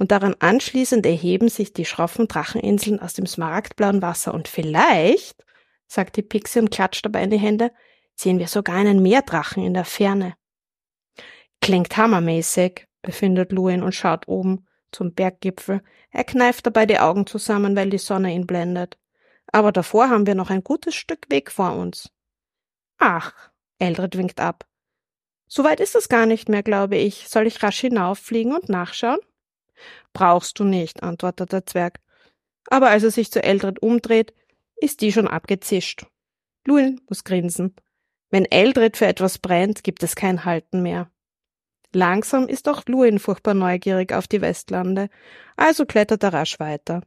und 0.02 0.10
daran 0.10 0.34
anschließend 0.40 1.06
erheben 1.06 1.48
sich 1.48 1.74
die 1.74 1.84
schroffen 1.84 2.26
Dracheninseln 2.26 2.98
aus 2.98 3.14
dem 3.14 3.24
smaragdblauen 3.24 4.02
Wasser, 4.02 4.34
und 4.34 4.48
vielleicht 4.48 5.44
sagt 5.86 6.16
die 6.16 6.22
Pixie 6.22 6.58
und 6.58 6.72
klatscht 6.72 7.04
dabei 7.04 7.22
in 7.22 7.30
die 7.30 7.38
Hände, 7.38 7.70
sehen 8.16 8.40
wir 8.40 8.48
sogar 8.48 8.74
einen 8.74 9.00
Meerdrachen 9.00 9.64
in 9.64 9.74
der 9.74 9.84
Ferne. 9.84 10.34
Klingt 11.60 11.96
hammermäßig, 11.96 12.88
befindet 13.00 13.52
Luin 13.52 13.84
und 13.84 13.94
schaut 13.94 14.26
oben 14.26 14.66
zum 14.90 15.14
Berggipfel. 15.14 15.82
Er 16.10 16.24
kneift 16.24 16.66
dabei 16.66 16.84
die 16.84 16.98
Augen 16.98 17.24
zusammen, 17.24 17.76
weil 17.76 17.88
die 17.88 17.98
Sonne 17.98 18.34
ihn 18.34 18.48
blendet. 18.48 18.98
Aber 19.52 19.70
davor 19.70 20.10
haben 20.10 20.26
wir 20.26 20.34
noch 20.34 20.50
ein 20.50 20.64
gutes 20.64 20.96
Stück 20.96 21.30
Weg 21.30 21.52
vor 21.52 21.76
uns. 21.76 22.10
Ach, 22.98 23.32
Eldred 23.78 24.18
winkt 24.18 24.40
ab. 24.40 24.66
So 25.46 25.62
weit 25.62 25.78
ist 25.78 25.94
es 25.94 26.08
gar 26.08 26.26
nicht 26.26 26.48
mehr, 26.48 26.64
glaube 26.64 26.96
ich. 26.96 27.28
Soll 27.28 27.46
ich 27.46 27.62
rasch 27.62 27.78
hinauffliegen 27.78 28.52
und 28.52 28.68
nachschauen? 28.68 29.20
Brauchst 30.12 30.58
du 30.58 30.64
nicht, 30.64 31.02
antwortet 31.02 31.52
der 31.52 31.66
Zwerg. 31.66 32.00
Aber 32.68 32.90
als 32.90 33.02
er 33.02 33.10
sich 33.10 33.30
zu 33.30 33.42
Eldred 33.42 33.82
umdreht, 33.82 34.34
ist 34.76 35.00
die 35.00 35.12
schon 35.12 35.28
abgezischt. 35.28 36.06
Luin 36.66 37.00
muss 37.08 37.24
grinsen. 37.24 37.74
Wenn 38.30 38.44
Eldred 38.46 38.96
für 38.96 39.06
etwas 39.06 39.38
brennt, 39.38 39.84
gibt 39.84 40.02
es 40.02 40.16
kein 40.16 40.44
Halten 40.44 40.82
mehr. 40.82 41.10
Langsam 41.92 42.48
ist 42.48 42.68
auch 42.68 42.84
Luin 42.86 43.18
furchtbar 43.18 43.54
neugierig 43.54 44.12
auf 44.12 44.26
die 44.26 44.40
Westlande, 44.40 45.10
also 45.56 45.84
klettert 45.84 46.22
er 46.22 46.32
rasch 46.32 46.58
weiter. 46.58 47.02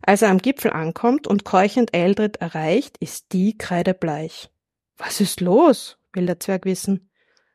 Als 0.00 0.22
er 0.22 0.30
am 0.30 0.38
Gipfel 0.38 0.70
ankommt 0.70 1.26
und 1.26 1.44
keuchend 1.44 1.94
Eldred 1.94 2.38
erreicht, 2.38 2.96
ist 2.98 3.32
die 3.32 3.58
kreidebleich. 3.58 4.50
Was 4.96 5.20
ist 5.20 5.40
los? 5.40 5.98
will 6.12 6.26
der 6.26 6.40
Zwerg 6.40 6.64
wissen. 6.64 7.10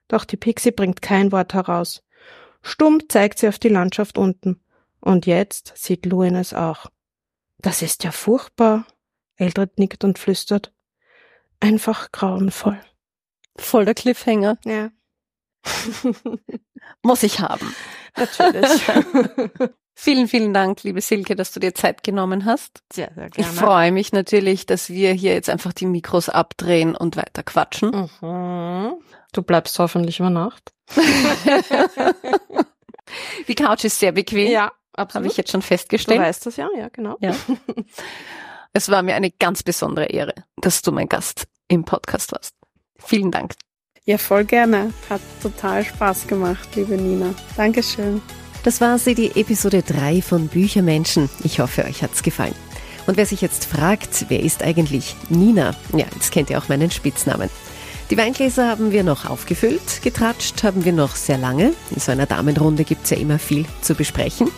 Doch 0.07 0.25
die 0.25 0.37
Pixie 0.37 0.71
bringt 0.71 1.01
kein 1.01 1.31
Wort 1.31 1.53
heraus. 1.53 2.03
Stumm 2.61 3.01
zeigt 3.09 3.39
sie 3.39 3.47
auf 3.47 3.59
die 3.59 3.69
Landschaft 3.69 4.17
unten. 4.17 4.61
Und 5.01 5.25
jetzt 5.25 5.73
sieht 5.75 6.05
Luin 6.05 6.35
es 6.35 6.53
auch. 6.53 6.87
Das 7.59 7.81
ist 7.81 8.03
ja 8.03 8.11
furchtbar, 8.11 8.85
Eldred 9.35 9.77
nickt 9.79 10.03
und 10.03 10.19
flüstert. 10.19 10.73
Einfach 11.59 12.11
grauenvoll. 12.11 12.79
Voll 13.57 13.85
der 13.85 13.95
Cliffhanger. 13.95 14.57
Ja. 14.65 14.91
Muss 17.01 17.23
ich 17.23 17.39
haben. 17.39 17.73
Natürlich. 18.15 18.81
vielen, 19.93 20.27
vielen 20.27 20.53
Dank, 20.53 20.83
liebe 20.83 21.01
Silke, 21.01 21.35
dass 21.35 21.51
du 21.51 21.59
dir 21.59 21.75
Zeit 21.75 22.03
genommen 22.03 22.45
hast. 22.45 22.81
Sehr, 22.91 23.11
sehr 23.13 23.29
gerne. 23.29 23.49
Ich 23.49 23.59
freue 23.59 23.91
mich 23.91 24.13
natürlich, 24.13 24.65
dass 24.65 24.89
wir 24.89 25.11
hier 25.11 25.33
jetzt 25.33 25.49
einfach 25.49 25.73
die 25.73 25.85
Mikros 25.85 26.29
abdrehen 26.29 26.95
und 26.95 27.17
weiter 27.17 27.43
quatschen. 27.43 28.09
Mhm. 28.21 28.93
Du 29.31 29.41
bleibst 29.43 29.77
hoffentlich 29.79 30.19
über 30.19 30.29
Nacht. 30.29 30.71
die 33.47 33.55
Couch 33.55 33.83
ist 33.83 33.99
sehr 33.99 34.11
bequem. 34.11 34.51
Ja, 34.51 34.71
absolut. 34.93 35.25
Habe 35.25 35.31
ich 35.31 35.37
jetzt 35.37 35.51
schon 35.51 35.61
festgestellt. 35.61 36.19
Du 36.19 36.23
weißt 36.23 36.45
das 36.45 36.55
ja, 36.57 36.67
ja, 36.75 36.89
genau. 36.89 37.17
Ja. 37.21 37.35
Es 38.71 38.89
war 38.89 39.01
mir 39.01 39.15
eine 39.15 39.31
ganz 39.31 39.63
besondere 39.63 40.05
Ehre, 40.05 40.35
dass 40.57 40.83
du 40.83 40.91
mein 40.91 41.09
Gast 41.09 41.47
im 41.67 41.85
Podcast 41.85 42.31
warst. 42.31 42.53
Vielen 42.99 43.31
Dank. 43.31 43.55
Ja, 44.05 44.19
voll 44.19 44.45
gerne. 44.45 44.93
Hat 45.09 45.21
total 45.41 45.83
Spaß 45.83 46.27
gemacht, 46.27 46.69
liebe 46.75 46.95
Nina. 46.95 47.33
Dankeschön. 47.57 48.21
Das 48.63 48.79
war 48.79 48.99
sie, 48.99 49.15
die 49.15 49.39
Episode 49.39 49.81
3 49.81 50.21
von 50.21 50.47
Büchermenschen. 50.49 51.29
Ich 51.43 51.59
hoffe, 51.59 51.85
euch 51.85 52.03
hat's 52.03 52.21
gefallen. 52.21 52.55
Und 53.07 53.17
wer 53.17 53.25
sich 53.25 53.41
jetzt 53.41 53.65
fragt, 53.65 54.25
wer 54.29 54.41
ist 54.41 54.61
eigentlich 54.61 55.15
Nina? 55.29 55.75
Ja, 55.93 56.05
jetzt 56.13 56.31
kennt 56.31 56.49
ihr 56.49 56.59
auch 56.59 56.69
meinen 56.69 56.91
Spitznamen. 56.91 57.49
Die 58.09 58.17
Weingläser 58.17 58.67
haben 58.67 58.91
wir 58.91 59.03
noch 59.03 59.29
aufgefüllt, 59.29 60.01
getratscht 60.01 60.63
haben 60.63 60.83
wir 60.83 60.93
noch 60.93 61.15
sehr 61.15 61.37
lange. 61.37 61.73
In 61.91 61.99
so 61.99 62.11
einer 62.11 62.25
Damenrunde 62.25 62.83
gibt's 62.83 63.11
ja 63.11 63.17
immer 63.17 63.37
viel 63.37 63.65
zu 63.81 63.93
besprechen. 63.93 64.49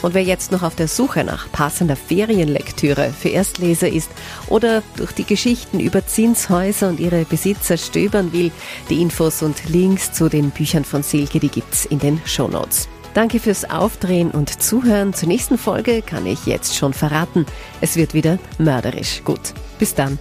Und 0.00 0.14
wer 0.14 0.22
jetzt 0.22 0.52
noch 0.52 0.62
auf 0.62 0.76
der 0.76 0.86
Suche 0.86 1.24
nach 1.24 1.50
passender 1.50 1.96
Ferienlektüre 1.96 3.12
für 3.12 3.30
Erstleser 3.30 3.88
ist 3.88 4.10
oder 4.46 4.84
durch 4.96 5.10
die 5.10 5.24
Geschichten 5.24 5.80
über 5.80 6.06
Zinshäuser 6.06 6.88
und 6.88 7.00
ihre 7.00 7.24
Besitzer 7.24 7.76
stöbern 7.76 8.32
will, 8.32 8.52
die 8.88 9.02
Infos 9.02 9.42
und 9.42 9.68
Links 9.68 10.12
zu 10.12 10.28
den 10.28 10.50
Büchern 10.50 10.84
von 10.84 11.02
Silke, 11.02 11.40
die 11.40 11.48
gibt's 11.48 11.84
in 11.84 11.98
den 11.98 12.22
Shownotes. 12.24 12.88
Danke 13.12 13.40
fürs 13.40 13.68
Aufdrehen 13.68 14.30
und 14.30 14.62
Zuhören. 14.62 15.14
Zur 15.14 15.26
nächsten 15.26 15.58
Folge 15.58 16.00
kann 16.00 16.26
ich 16.26 16.46
jetzt 16.46 16.76
schon 16.76 16.92
verraten. 16.92 17.44
Es 17.80 17.96
wird 17.96 18.14
wieder 18.14 18.38
mörderisch 18.58 19.22
gut. 19.24 19.52
Bis 19.80 19.96
dann. 19.96 20.16